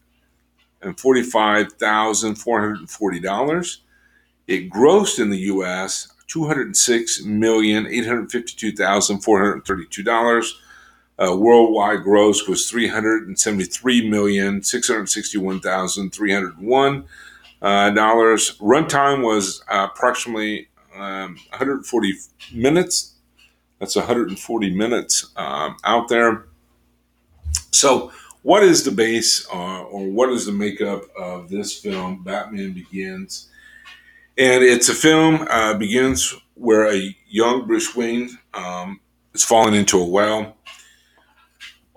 and 0.82 1.00
forty-five 1.00 1.74
thousand 1.74 2.36
four 2.36 2.62
hundred 2.62 2.90
forty 2.90 3.20
dollars. 3.20 3.82
It 4.48 4.70
grossed 4.70 5.20
in 5.20 5.30
the 5.30 5.40
U.S. 5.40 6.12
two 6.28 6.46
hundred 6.46 6.76
six 6.76 7.24
million 7.24 7.88
eight 7.88 8.06
hundred 8.06 8.32
fifty-two 8.32 8.74
thousand 8.74 9.20
four 9.20 9.40
hundred 9.40 9.66
thirty-two 9.66 10.04
dollars. 10.04 10.60
Uh, 11.20 11.36
worldwide 11.36 12.04
gross 12.04 12.48
was 12.48 12.70
three 12.70 12.88
hundred 12.88 13.28
and 13.28 13.40
seventy-three 13.40 14.08
million 14.08 14.62
six 14.64 14.88
hundred 14.88 15.10
sixty-one 15.10 15.60
thousand 15.60 16.12
three 16.12 16.32
hundred 16.32 16.58
one 16.60 17.06
uh, 17.62 17.90
dollars. 17.90 18.58
Runtime 18.60 19.24
was 19.24 19.64
uh, 19.70 19.88
approximately 19.92 20.70
um, 20.96 21.38
140 21.50 22.14
minutes. 22.54 23.14
That's 23.80 23.96
140 23.96 24.76
minutes 24.76 25.32
um, 25.36 25.78
out 25.84 26.08
there. 26.08 26.46
So, 27.72 28.12
what 28.48 28.64
is 28.64 28.86
the 28.86 28.92
base 28.92 29.46
uh, 29.54 29.84
or 29.84 30.08
what 30.10 30.30
is 30.30 30.46
the 30.46 30.54
makeup 30.54 31.02
of 31.20 31.50
this 31.50 31.78
film, 31.78 32.24
Batman 32.24 32.72
Begins? 32.72 33.50
And 34.38 34.64
it's 34.64 34.88
a 34.88 34.94
film 34.94 35.46
uh, 35.50 35.74
begins 35.74 36.34
where 36.54 36.90
a 36.90 37.14
young 37.28 37.68
Bruce 37.68 37.94
Wayne 37.94 38.30
um, 38.54 39.02
is 39.34 39.44
fallen 39.44 39.74
into 39.74 40.00
a 40.00 40.06
well 40.06 40.56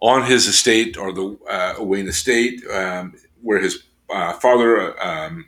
on 0.01 0.25
his 0.25 0.49
estate 0.49 0.97
or 0.97 1.13
the 1.13 1.39
uh, 1.49 1.85
Wayne 1.85 2.09
estate, 2.09 2.61
um, 2.75 3.15
where 3.43 3.61
his 3.61 3.85
uh, 4.13 4.33
father 4.33 5.01
um, 5.01 5.45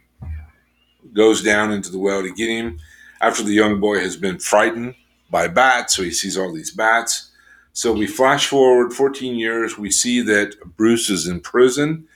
goes 1.12 1.42
down 1.42 1.72
into 1.72 1.90
the 1.90 1.98
well 1.98 2.22
to 2.22 2.32
get 2.32 2.48
him 2.48 2.78
after 3.20 3.42
the 3.42 3.52
young 3.52 3.80
boy 3.80 3.98
has 3.98 4.16
been 4.16 4.38
frightened 4.38 4.94
by 5.32 5.48
bats. 5.48 5.96
So 5.96 6.04
he 6.04 6.12
sees 6.12 6.38
all 6.38 6.52
these 6.52 6.70
bats. 6.70 7.31
So 7.72 7.92
we 7.92 8.06
flash 8.06 8.48
forward 8.48 8.92
14 8.92 9.34
years. 9.34 9.78
We 9.78 9.90
see 9.90 10.20
that 10.22 10.56
Bruce 10.76 11.08
is 11.08 11.26
in 11.26 11.40
prison 11.40 12.06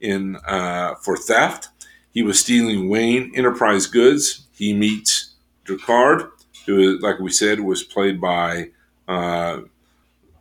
in 0.00 0.36
uh, 0.46 0.94
for 0.96 1.16
theft. 1.16 1.68
He 2.12 2.22
was 2.22 2.38
stealing 2.38 2.88
Wayne 2.88 3.32
Enterprise 3.34 3.86
goods. 3.86 4.46
He 4.52 4.74
meets 4.74 5.34
Ducard, 5.64 6.30
who, 6.66 6.98
like 6.98 7.18
we 7.20 7.30
said, 7.30 7.60
was 7.60 7.82
played 7.82 8.20
by 8.20 8.70
uh, 9.06 9.60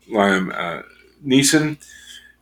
Liam 0.10 0.54
uh, 0.54 0.84
Neeson, 1.26 1.78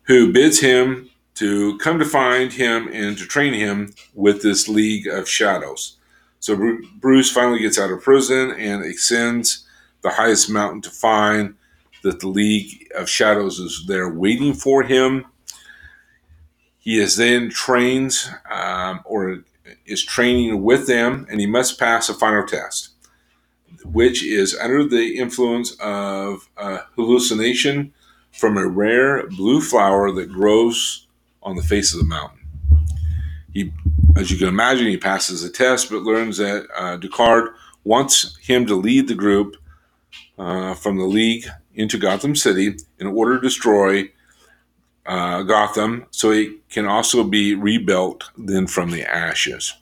who 0.03 0.31
bids 0.31 0.59
him 0.59 1.09
to 1.35 1.77
come 1.79 1.99
to 1.99 2.05
find 2.05 2.53
him 2.53 2.87
and 2.91 3.17
to 3.17 3.25
train 3.25 3.53
him 3.53 3.93
with 4.13 4.41
this 4.41 4.67
League 4.67 5.07
of 5.07 5.27
Shadows. 5.27 5.97
So 6.39 6.77
Bruce 6.99 7.31
finally 7.31 7.59
gets 7.59 7.77
out 7.77 7.91
of 7.91 8.01
prison 8.01 8.51
and 8.51 8.83
ascends 8.83 9.65
the 10.01 10.11
highest 10.11 10.49
mountain 10.49 10.81
to 10.81 10.89
find 10.89 11.55
that 12.05 12.19
the 12.19 12.27
League 12.27 12.87
of 12.95 13.09
Shadows 13.09 13.57
is 13.57 13.85
there 13.87 14.07
waiting 14.07 14.53
for 14.53 14.83
him. 14.83 15.25
He 16.77 16.99
is 16.99 17.17
then 17.17 17.49
trains 17.49 18.29
um, 18.49 19.01
or 19.05 19.43
is 19.87 20.05
training 20.05 20.61
with 20.61 20.85
them, 20.85 21.25
and 21.31 21.39
he 21.39 21.47
must 21.47 21.79
pass 21.79 22.07
a 22.07 22.13
final 22.13 22.45
test, 22.45 22.89
which 23.83 24.23
is 24.23 24.55
under 24.55 24.87
the 24.87 25.17
influence 25.17 25.75
of 25.79 26.47
a 26.57 26.81
hallucination 26.95 27.91
from 28.31 28.55
a 28.55 28.67
rare 28.67 29.27
blue 29.29 29.59
flower 29.59 30.11
that 30.11 30.31
grows 30.31 31.07
on 31.41 31.55
the 31.55 31.63
face 31.63 31.91
of 31.91 31.99
the 31.99 32.05
mountain. 32.05 32.45
He, 33.51 33.73
as 34.15 34.29
you 34.29 34.37
can 34.37 34.47
imagine, 34.47 34.85
he 34.85 34.97
passes 34.97 35.41
the 35.41 35.49
test, 35.49 35.89
but 35.89 36.03
learns 36.03 36.37
that 36.37 36.67
uh, 36.77 36.97
Ducard 36.97 37.55
wants 37.83 38.37
him 38.37 38.67
to 38.67 38.75
lead 38.75 39.07
the 39.07 39.15
group 39.15 39.55
uh, 40.37 40.75
from 40.75 40.97
the 40.97 41.05
League 41.05 41.47
into 41.75 41.97
Gotham 41.97 42.35
City 42.35 42.77
in 42.99 43.07
order 43.07 43.35
to 43.35 43.41
destroy 43.41 44.09
uh, 45.05 45.43
Gotham 45.43 46.07
so 46.11 46.31
it 46.31 46.67
can 46.69 46.85
also 46.85 47.23
be 47.23 47.53
rebuilt 47.53 48.31
then 48.37 48.67
from 48.67 48.91
the 48.91 49.03
ashes. 49.03 49.73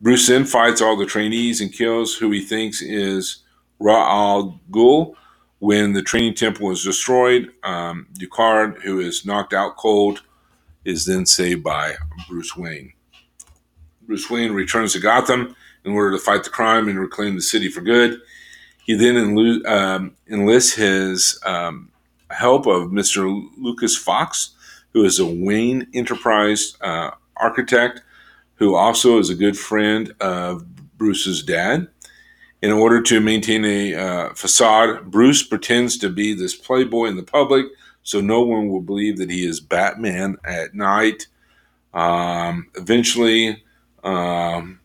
Bruce 0.00 0.26
then 0.26 0.44
fights 0.44 0.80
all 0.80 0.96
the 0.96 1.06
trainees 1.06 1.60
and 1.60 1.72
kills 1.72 2.16
who 2.16 2.30
he 2.30 2.40
thinks 2.40 2.82
is 2.82 3.42
Ra 3.78 4.08
al 4.08 4.60
Ghul, 4.70 5.14
when 5.58 5.92
the 5.92 6.02
training 6.02 6.34
temple 6.34 6.72
is 6.72 6.82
destroyed, 6.82 7.50
um, 7.62 8.08
Ducard, 8.18 8.82
who 8.82 8.98
is 8.98 9.24
knocked 9.24 9.52
out 9.52 9.76
cold, 9.76 10.22
is 10.84 11.06
then 11.06 11.24
saved 11.24 11.62
by 11.62 11.94
Bruce 12.28 12.56
Wayne. 12.56 12.92
Bruce 14.02 14.28
Wayne 14.28 14.52
returns 14.52 14.94
to 14.94 15.00
Gotham 15.00 15.54
in 15.84 15.92
order 15.92 16.16
to 16.16 16.22
fight 16.22 16.42
the 16.42 16.50
crime 16.50 16.88
and 16.88 16.98
reclaim 16.98 17.36
the 17.36 17.42
city 17.42 17.68
for 17.68 17.80
good. 17.80 18.20
He 18.84 18.94
then 18.94 19.16
um, 19.66 20.16
enlists 20.28 20.74
his 20.74 21.38
um, 21.44 21.90
help 22.30 22.66
of 22.66 22.90
Mr. 22.90 23.48
Lucas 23.56 23.96
Fox, 23.96 24.54
who 24.92 25.04
is 25.04 25.18
a 25.18 25.26
Wayne 25.26 25.86
Enterprise 25.94 26.76
uh, 26.80 27.10
architect, 27.36 28.02
who 28.56 28.74
also 28.74 29.18
is 29.18 29.30
a 29.30 29.34
good 29.34 29.56
friend 29.56 30.12
of 30.20 30.64
Bruce's 30.98 31.42
dad. 31.42 31.88
In 32.60 32.70
order 32.70 33.02
to 33.02 33.20
maintain 33.20 33.64
a 33.64 33.94
uh, 33.94 34.34
facade, 34.34 35.10
Bruce 35.10 35.42
pretends 35.42 35.98
to 35.98 36.08
be 36.08 36.32
this 36.32 36.54
playboy 36.54 37.06
in 37.06 37.16
the 37.16 37.22
public, 37.24 37.66
so 38.04 38.20
no 38.20 38.42
one 38.42 38.68
will 38.68 38.80
believe 38.80 39.18
that 39.18 39.30
he 39.30 39.44
is 39.44 39.60
Batman 39.60 40.36
at 40.44 40.74
night. 40.74 41.26
Um, 41.92 42.68
eventually, 42.76 43.64
um, 44.04 44.80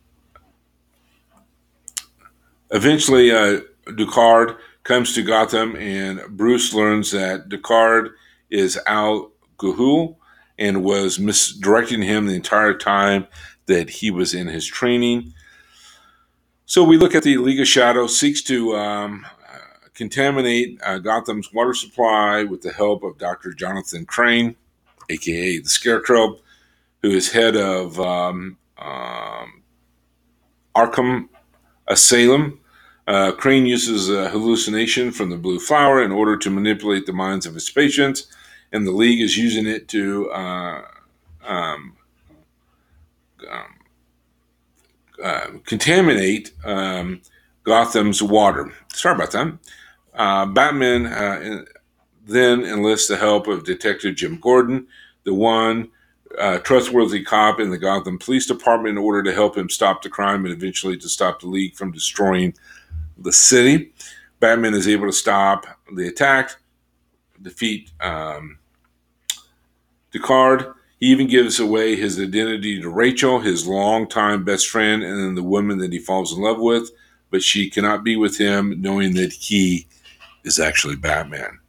eventually, 2.71 3.31
uh, 3.31 3.59
Ducard 3.91 4.57
comes 4.83 5.13
to 5.13 5.23
Gotham, 5.23 5.75
and 5.75 6.21
Bruce 6.29 6.73
learns 6.73 7.11
that 7.11 7.49
Ducard 7.49 8.11
is 8.49 8.79
Al 8.87 9.31
Ghul 9.57 10.15
and 10.57 10.83
was 10.83 11.19
misdirecting 11.19 12.01
him 12.01 12.25
the 12.25 12.35
entire 12.35 12.73
time 12.73 13.27
that 13.67 13.89
he 13.89 14.11
was 14.11 14.33
in 14.33 14.47
his 14.47 14.65
training. 14.65 15.33
So 16.65 16.83
we 16.83 16.97
look 16.97 17.15
at 17.15 17.23
the 17.23 17.37
League 17.37 17.59
of 17.59 17.67
Shadows 17.67 18.19
seeks 18.19 18.41
to 18.43 18.75
um, 18.75 19.25
contaminate 19.93 20.79
uh, 20.83 20.99
Gotham's 20.99 21.53
water 21.53 21.73
supply 21.73 22.43
with 22.43 22.61
the 22.61 22.71
help 22.71 23.03
of 23.03 23.17
Dr. 23.17 23.53
Jonathan 23.53 24.05
Crane, 24.05 24.55
aka 25.09 25.59
the 25.59 25.69
Scarecrow, 25.69 26.37
who 27.01 27.11
is 27.11 27.31
head 27.31 27.55
of 27.55 27.99
um, 27.99 28.57
um, 28.77 29.63
Arkham 30.75 31.29
Asylum. 31.87 32.59
Uh, 33.07 33.31
Crane 33.31 33.65
uses 33.65 34.09
a 34.09 34.29
hallucination 34.29 35.11
from 35.11 35.29
the 35.29 35.37
blue 35.37 35.59
flower 35.59 36.03
in 36.03 36.11
order 36.11 36.35
to 36.37 36.49
manipulate 36.49 37.05
the 37.05 37.13
minds 37.13 37.45
of 37.45 37.53
his 37.53 37.69
patients, 37.69 38.27
and 38.73 38.85
the 38.85 38.91
League 38.91 39.21
is 39.21 39.37
using 39.37 39.65
it 39.65 39.87
to 39.87 40.29
uh, 40.31 40.81
um, 41.45 41.95
um 43.49 43.77
uh, 45.23 45.47
contaminate 45.65 46.51
um, 46.63 47.21
Gotham's 47.63 48.21
water. 48.21 48.71
Sorry 48.93 49.15
about 49.15 49.31
that. 49.31 49.57
Uh, 50.13 50.45
Batman 50.45 51.07
uh, 51.07 51.65
then 52.25 52.63
enlists 52.63 53.07
the 53.07 53.17
help 53.17 53.47
of 53.47 53.63
Detective 53.63 54.15
Jim 54.15 54.37
Gordon, 54.39 54.87
the 55.23 55.33
one 55.33 55.89
uh, 56.37 56.59
trustworthy 56.59 57.23
cop 57.23 57.59
in 57.59 57.69
the 57.69 57.77
Gotham 57.77 58.19
Police 58.19 58.45
Department, 58.45 58.97
in 58.97 59.03
order 59.03 59.23
to 59.23 59.33
help 59.33 59.57
him 59.57 59.69
stop 59.69 60.01
the 60.01 60.09
crime 60.09 60.45
and 60.45 60.53
eventually 60.53 60.97
to 60.97 61.09
stop 61.09 61.39
the 61.39 61.47
League 61.47 61.75
from 61.75 61.91
destroying 61.91 62.53
the 63.19 63.33
city. 63.33 63.93
Batman 64.39 64.73
is 64.73 64.87
able 64.87 65.07
to 65.07 65.13
stop 65.13 65.65
the 65.95 66.07
attack, 66.07 66.51
defeat 67.41 67.89
um, 68.01 68.59
Ducard, 70.13 70.73
he 70.99 71.07
even 71.07 71.27
gives 71.27 71.59
away 71.59 71.95
his 71.95 72.19
identity 72.19 72.81
to 72.81 72.89
Rachel, 72.89 73.39
his 73.39 73.67
longtime 73.67 74.43
best 74.43 74.67
friend, 74.67 75.03
and 75.03 75.19
then 75.19 75.35
the 75.35 75.43
woman 75.43 75.77
that 75.77 75.93
he 75.93 75.99
falls 75.99 76.35
in 76.35 76.41
love 76.41 76.59
with, 76.59 76.89
but 77.29 77.43
she 77.43 77.69
cannot 77.69 78.03
be 78.03 78.15
with 78.15 78.37
him 78.37 78.81
knowing 78.81 79.13
that 79.13 79.31
he 79.31 79.87
is 80.43 80.59
actually 80.59 80.95
Batman. 80.95 81.59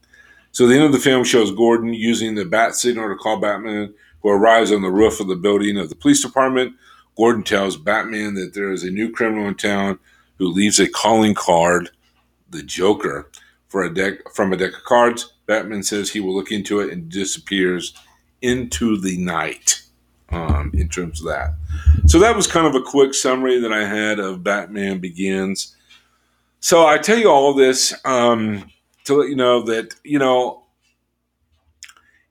So 0.53 0.67
the 0.67 0.75
end 0.75 0.85
of 0.85 0.93
the 0.93 0.99
film 0.99 1.25
shows 1.25 1.53
Gordon 1.53 1.93
using 1.93 2.35
the 2.35 2.47
bat 2.47 2.75
signal 2.75 3.09
to 3.09 3.17
call 3.17 3.39
Batman, 3.39 3.93
who 4.23 4.31
arrives 4.31 4.73
on 4.73 4.83
the 4.83 4.91
roof 4.91 5.21
of 5.21 5.29
the 5.29 5.37
building 5.37 5.77
of 5.77 5.91
the 5.91 5.95
police 5.95 6.23
department. 6.23 6.75
Gordon 7.17 7.43
tells 7.43 7.77
Batman 7.77 8.35
that 8.35 8.55
there 8.55 8.73
is 8.73 8.83
a 8.83 8.91
new 8.91 9.11
criminal 9.11 9.47
in 9.47 9.57
town 9.57 9.99
who 10.39 10.49
leaves 10.49 10.81
a 10.81 10.89
calling 10.89 11.35
card, 11.35 11.91
the 12.51 12.63
Joker, 12.63 13.31
for 13.69 13.85
a 13.85 13.93
deck 13.93 14.33
from 14.35 14.53
a 14.53 14.57
deck 14.57 14.75
of 14.75 14.85
cards. 14.85 15.35
Batman 15.47 15.83
says 15.83 16.11
he 16.11 16.21
will 16.21 16.35
look 16.35 16.53
into 16.53 16.81
it 16.81 16.93
and 16.93 17.09
disappears 17.09 17.95
into 18.43 19.01
the 19.01 19.17
night 19.19 19.83
um, 20.31 20.71
in 20.75 20.89
terms 20.89 21.21
of 21.21 21.27
that. 21.27 21.55
So 22.07 22.19
that 22.19 22.37
was 22.37 22.47
kind 22.47 22.67
of 22.67 22.75
a 22.75 22.83
quick 22.83 23.15
summary 23.15 23.59
that 23.61 23.73
I 23.73 23.85
had 23.85 24.19
of 24.19 24.45
Batman 24.45 24.99
Begins. 24.99 25.75
So 26.61 26.87
I 26.87 26.99
tell 26.99 27.19
you 27.19 27.31
all 27.31 27.55
this 27.55 27.95
um, 28.05 28.71
to 29.05 29.15
let 29.15 29.29
you 29.29 29.37
know 29.37 29.63
that, 29.63 29.95
you 30.05 30.19
know, 30.19 30.65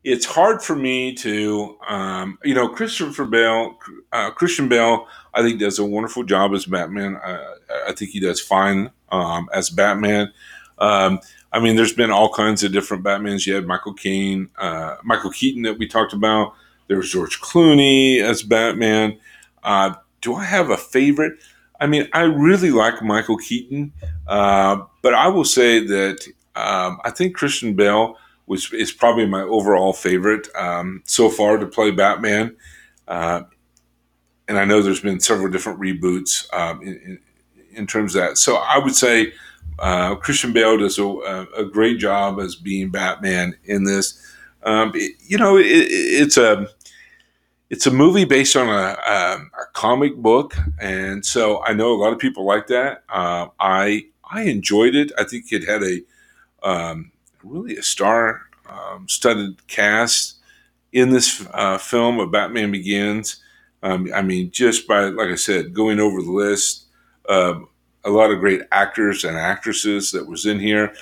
it's 0.07 0.25
hard 0.25 0.61
for 0.63 0.73
me 0.73 1.13
to, 1.13 1.77
um, 1.85 2.39
you 2.41 2.53
know, 2.53 2.69
Christopher 2.69 3.25
Bale, 3.25 3.77
uh, 4.13 4.31
Christian 4.31 4.69
Bale, 4.69 5.05
I 5.33 5.41
think 5.41 5.59
does 5.59 5.79
a 5.79 5.85
wonderful 5.85 6.23
job 6.23 6.53
as 6.53 6.65
Batman. 6.65 7.17
I, 7.17 7.55
I 7.89 7.91
think 7.91 8.11
he 8.11 8.21
does 8.21 8.39
fine 8.39 8.89
um, 9.11 9.49
as 9.51 9.69
Batman. 9.69 10.31
Um, 10.77 11.19
I 11.51 11.59
mean, 11.59 11.75
there's 11.75 11.91
been 11.91 12.09
all 12.09 12.31
kinds 12.31 12.63
of 12.63 12.71
different 12.71 13.03
Batmans. 13.03 13.45
You 13.45 13.55
had 13.55 13.67
Michael 13.67 13.93
Caine, 13.93 14.49
uh, 14.57 14.95
Michael 15.03 15.31
Keaton 15.31 15.63
that 15.63 15.77
we 15.77 15.85
talked 15.85 16.13
about. 16.13 16.53
There's 16.87 17.11
George 17.11 17.41
Clooney 17.41 18.21
as 18.21 18.43
Batman. 18.43 19.19
Uh, 19.61 19.93
do 20.21 20.35
I 20.35 20.45
have 20.45 20.69
a 20.69 20.77
favorite? 20.77 21.33
I 21.81 21.87
mean, 21.87 22.07
I 22.13 22.21
really 22.21 22.71
like 22.71 23.03
Michael 23.03 23.37
Keaton, 23.37 23.91
uh, 24.25 24.83
but 25.01 25.13
I 25.13 25.27
will 25.27 25.43
say 25.43 25.85
that 25.85 26.25
um, 26.55 26.97
I 27.03 27.11
think 27.11 27.35
Christian 27.35 27.73
Bale 27.73 28.15
was 28.47 28.71
is 28.73 28.91
probably 28.91 29.25
my 29.25 29.41
overall 29.41 29.93
favorite 29.93 30.47
um, 30.55 31.03
so 31.05 31.29
far 31.29 31.57
to 31.57 31.67
play 31.67 31.91
Batman. 31.91 32.55
Uh, 33.07 33.43
and 34.47 34.57
I 34.57 34.65
know 34.65 34.81
there's 34.81 35.01
been 35.01 35.19
several 35.19 35.51
different 35.51 35.79
reboots 35.79 36.51
um, 36.53 36.81
in, 36.81 37.19
in, 37.71 37.87
terms 37.87 38.15
of 38.15 38.21
that. 38.21 38.37
So 38.37 38.55
I 38.55 38.77
would 38.77 38.95
say 38.95 39.33
uh, 39.79 40.15
Christian 40.15 40.53
Bale 40.53 40.77
does 40.77 40.97
a, 40.97 41.47
a, 41.57 41.65
great 41.65 41.99
job 41.99 42.39
as 42.39 42.55
being 42.55 42.89
Batman 42.89 43.55
in 43.65 43.83
this. 43.83 44.21
Um, 44.63 44.91
it, 44.95 45.15
you 45.25 45.37
know, 45.37 45.57
it, 45.57 45.65
it's 45.65 46.37
a 46.37 46.67
it's 47.69 47.85
a 47.85 47.91
movie 47.91 48.23
based 48.23 48.55
on 48.55 48.69
a, 48.69 48.71
a, 48.71 49.35
a, 49.35 49.65
comic 49.73 50.15
book, 50.15 50.55
and 50.79 51.25
so 51.25 51.61
I 51.63 51.73
know 51.73 51.91
a 51.93 51.99
lot 51.99 52.13
of 52.13 52.19
people 52.19 52.45
like 52.45 52.67
that. 52.67 53.03
Uh, 53.09 53.47
I 53.59 54.05
I 54.23 54.43
enjoyed 54.43 54.95
it. 54.95 55.11
I 55.19 55.25
think 55.25 55.51
it 55.51 55.65
had 55.65 55.83
a 55.83 56.01
um, 56.67 57.11
really 57.49 57.77
a 57.77 57.83
star 57.83 58.41
um, 58.69 59.07
studded 59.07 59.65
cast 59.67 60.35
in 60.91 61.09
this 61.09 61.45
uh, 61.53 61.77
film 61.77 62.19
of 62.19 62.31
Batman 62.31 62.71
Begins. 62.71 63.37
Um, 63.83 64.09
I 64.13 64.21
mean, 64.21 64.51
just 64.51 64.87
by, 64.87 65.05
like 65.05 65.29
I 65.29 65.35
said, 65.35 65.73
going 65.73 65.99
over 65.99 66.21
the 66.21 66.31
list, 66.31 66.85
uh, 67.29 67.59
a 68.03 68.09
lot 68.09 68.31
of 68.31 68.39
great 68.39 68.61
actors 68.71 69.23
and 69.23 69.37
actresses 69.37 70.11
that 70.11 70.27
was 70.27 70.45
in 70.45 70.59
here. 70.59 70.93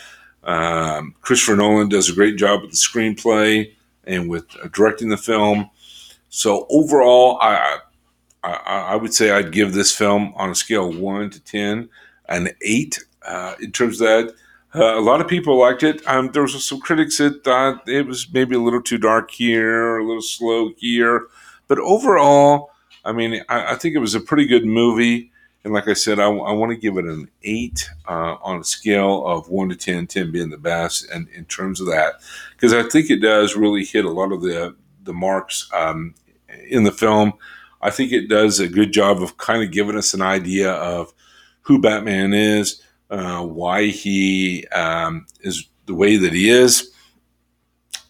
Um, 0.44 1.16
Christopher 1.22 1.56
Nolan 1.56 1.90
does 1.90 2.10
a 2.10 2.16
great 2.16 2.38
job 2.38 2.62
with 2.62 2.72
the 2.72 2.78
screenplay 2.78 3.74
and 4.06 4.30
with 4.30 4.46
uh, 4.62 4.68
directing 4.74 5.10
the 5.10 5.18
film. 5.18 5.70
So 6.30 6.68
overall, 6.70 7.38
I, 7.42 7.80
I, 8.44 8.52
I 8.90 8.96
would 8.96 9.14
say 9.14 9.32
I'd 9.32 9.52
give 9.52 9.74
this 9.74 9.96
film 9.96 10.34
on 10.36 10.50
a 10.50 10.56
scale 10.56 10.90
of 10.90 11.00
one 11.00 11.30
to 11.30 11.40
ten 11.40 11.90
an 12.28 12.50
eight 12.62 13.04
uh, 13.22 13.54
in 13.62 13.72
terms 13.72 14.02
of 14.02 14.08
that. 14.08 14.36
Uh, 14.76 15.00
a 15.00 15.00
lot 15.00 15.22
of 15.22 15.28
people 15.30 15.58
liked 15.58 15.84
it. 15.84 16.06
Um, 16.06 16.32
there 16.32 16.42
was 16.42 16.68
some 16.68 16.82
critics 16.82 17.18
that 17.20 17.46
thought 17.46 17.88
it 17.88 18.06
was 18.06 18.28
maybe 18.34 18.56
a 18.56 18.60
little 18.60 18.82
too 18.82 18.98
dark 18.98 19.32
here, 19.32 19.98
a 19.98 20.06
little 20.06 20.22
slow 20.22 20.74
here. 20.76 21.28
But 21.70 21.80
overall, 21.80 22.72
I 23.06 23.14
mean, 23.14 23.42
I, 23.48 23.72
I 23.72 23.76
think 23.76 23.96
it 23.96 24.00
was 24.00 24.16
a 24.16 24.20
pretty 24.20 24.46
good 24.46 24.66
movie. 24.66 25.32
And 25.64 25.74
like 25.74 25.88
I 25.88 25.94
said, 25.94 26.20
I, 26.20 26.26
I 26.26 26.52
want 26.52 26.72
to 26.72 26.78
give 26.78 26.98
it 26.98 27.06
an 27.06 27.30
eight 27.44 27.90
uh, 28.06 28.36
on 28.44 28.60
a 28.60 28.64
scale 28.66 29.26
of 29.26 29.48
one 29.48 29.70
to 29.70 29.78
10, 29.78 30.08
10 30.08 30.32
being 30.34 30.50
the 30.50 30.58
best. 30.58 31.10
And 31.10 31.30
in 31.30 31.46
terms 31.46 31.80
of 31.80 31.88
that, 31.88 32.16
because 32.52 32.74
I 32.74 32.84
think 32.84 33.10
it 33.10 33.22
does 33.22 33.56
really 33.56 33.86
hit 33.86 34.04
a 34.04 34.12
lot 34.12 34.34
of 34.34 34.42
the, 34.42 34.76
the 35.04 35.14
marks 35.14 35.70
um, 35.74 36.16
in 36.68 36.84
the 36.84 36.92
film. 36.92 37.32
I 37.82 37.92
think 37.92 38.12
it 38.12 38.28
does 38.28 38.60
a 38.60 38.68
good 38.68 38.92
job 38.92 39.22
of 39.22 39.38
kind 39.38 39.64
of 39.64 39.72
giving 39.72 39.98
us 39.98 40.14
an 40.14 40.22
idea 40.22 40.74
of 40.74 41.14
who 41.62 41.80
Batman 41.80 42.34
is 42.34 42.82
uh, 43.10 43.44
why 43.44 43.88
he 43.88 44.66
um, 44.68 45.26
is 45.42 45.68
the 45.86 45.94
way 45.94 46.18
that 46.18 46.34
he 46.34 46.50
is. 46.50 46.92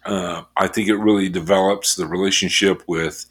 Uh, 0.06 0.44
I 0.56 0.68
think 0.68 0.88
it 0.88 0.98
really 0.98 1.30
develops 1.30 1.96
the 1.96 2.06
relationship 2.06 2.84
with 2.88 3.26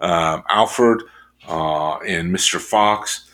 uh, 0.00 0.40
Alfred 0.48 1.02
uh, 1.48 1.96
and 1.98 2.34
Mr. 2.34 2.60
Fox, 2.60 3.28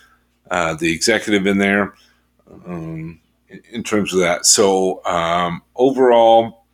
uh, 0.51 0.75
the 0.75 0.93
executive 0.93 1.47
in 1.47 1.59
there, 1.59 1.95
um, 2.67 3.21
in, 3.73 3.83
terms 3.83 4.15
of 4.15 4.21
that. 4.21 4.47
So 4.47 5.05
um, 5.05 5.63
overall, 5.75 6.65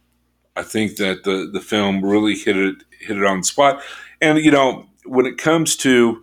I 0.54 0.62
think 0.62 0.96
that 0.96 1.24
the 1.24 1.50
the 1.52 1.60
film 1.60 2.04
really 2.04 2.34
hit 2.36 2.56
it 2.56 2.76
hit 3.00 3.16
it 3.16 3.24
on 3.24 3.38
the 3.38 3.44
spot. 3.44 3.82
And 4.20 4.38
you 4.38 4.50
know, 4.50 4.86
when 5.04 5.26
it 5.26 5.38
comes 5.38 5.76
to 5.76 6.22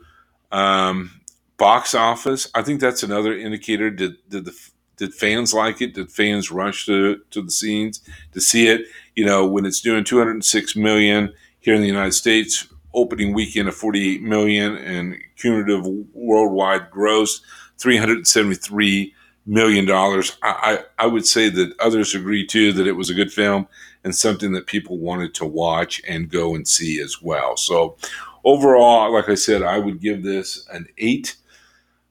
um, 0.52 1.12
box 1.58 1.94
office, 1.96 2.48
I 2.54 2.62
think 2.62 2.80
that's 2.80 3.04
another 3.04 3.36
indicator. 3.36 3.90
Did 3.90 4.18
did 4.30 4.46
the 4.46 4.70
did 5.00 5.14
fans 5.14 5.54
like 5.54 5.82
it? 5.82 5.96
Did 5.96 6.12
fans 6.12 6.52
rush 6.52 6.86
to, 6.86 7.22
to 7.32 7.42
the 7.42 7.52
scenes 7.52 8.02
to 8.34 8.42
see 8.42 8.68
it? 8.68 8.82
You 9.16 9.26
know, 9.26 9.48
when 9.48 9.66
it's 9.66 9.82
doing 9.82 10.04
206 10.04 10.76
million 10.76 11.34
here 11.62 11.74
in 11.74 11.82
the 11.82 11.88
United 11.88 12.12
States, 12.12 12.68
opening 12.94 13.34
weekend 13.34 13.68
of 13.70 13.76
48 13.76 14.22
million 14.22 14.76
and 14.76 15.18
cumulative 15.38 15.86
worldwide 16.14 16.92
gross 16.92 17.42
373 17.78 19.14
million 19.46 19.86
dollars. 19.86 20.38
I, 20.44 20.84
I, 21.00 21.04
I 21.04 21.08
would 21.08 21.26
say 21.26 21.50
that 21.50 21.74
others 21.80 22.14
agree 22.14 22.46
too 22.46 22.74
that 22.74 22.88
it 22.88 22.94
was 22.94 23.10
a 23.10 23.14
good 23.14 23.32
film 23.32 23.68
and 24.04 24.16
something 24.16 24.52
that 24.54 24.68
people 24.68 24.98
wanted 24.98 25.34
to 25.36 25.46
watch 25.46 26.02
and 26.08 26.30
go 26.30 26.56
and 26.56 26.68
see 26.68 27.00
as 27.02 27.22
well. 27.22 27.58
So 27.58 27.98
overall, 28.44 29.12
like 29.14 29.30
I 29.30 29.36
said, 29.36 29.64
I 29.64 29.80
would 29.80 30.02
give 30.02 30.24
this 30.24 30.68
an 30.72 30.88
eight 30.98 31.36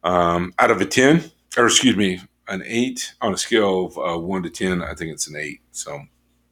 um, 0.04 0.52
out 0.58 0.70
of 0.70 0.80
a 0.80 0.86
ten, 0.86 1.30
or 1.56 1.66
excuse 1.66 1.96
me, 1.96 2.20
an 2.48 2.62
eight 2.66 3.14
on 3.20 3.34
a 3.34 3.38
scale 3.38 3.86
of 3.86 3.98
uh, 3.98 4.18
one 4.18 4.42
to 4.42 4.50
ten. 4.50 4.82
I 4.82 4.94
think 4.94 5.12
it's 5.12 5.28
an 5.28 5.36
eight. 5.36 5.60
So 5.72 6.00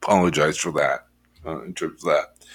apologize 0.03 0.59
for 0.59 0.72
that 0.72 1.07
uh, 1.44 1.62
in 1.62 1.74
terms 1.74 2.05
of 2.05 2.11
that. 2.11 2.47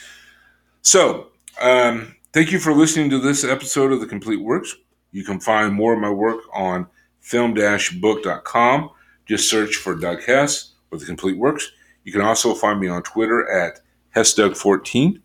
So 0.81 1.27
um, 1.59 2.15
thank 2.33 2.51
you 2.51 2.59
for 2.59 2.73
listening 2.73 3.09
to 3.11 3.19
this 3.19 3.43
episode 3.43 3.91
of 3.91 3.99
the 3.99 4.07
Complete 4.07 4.41
Works. 4.41 4.75
You 5.11 5.23
can 5.23 5.39
find 5.39 5.73
more 5.73 5.93
of 5.93 5.99
my 5.99 6.09
work 6.09 6.41
on 6.53 6.87
film-book.com. 7.19 8.89
Just 9.25 9.49
search 9.49 9.75
for 9.75 9.95
Doug 9.95 10.23
Hess 10.23 10.73
with 10.89 11.01
the 11.01 11.05
Complete 11.05 11.37
Works. 11.37 11.71
You 12.03 12.11
can 12.11 12.21
also 12.21 12.53
find 12.53 12.79
me 12.79 12.87
on 12.87 13.03
Twitter 13.03 13.49
at 13.49 13.79
HessDoug14. 14.15 15.21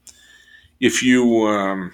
If 0.81 1.03
you 1.03 1.47
um, 1.47 1.93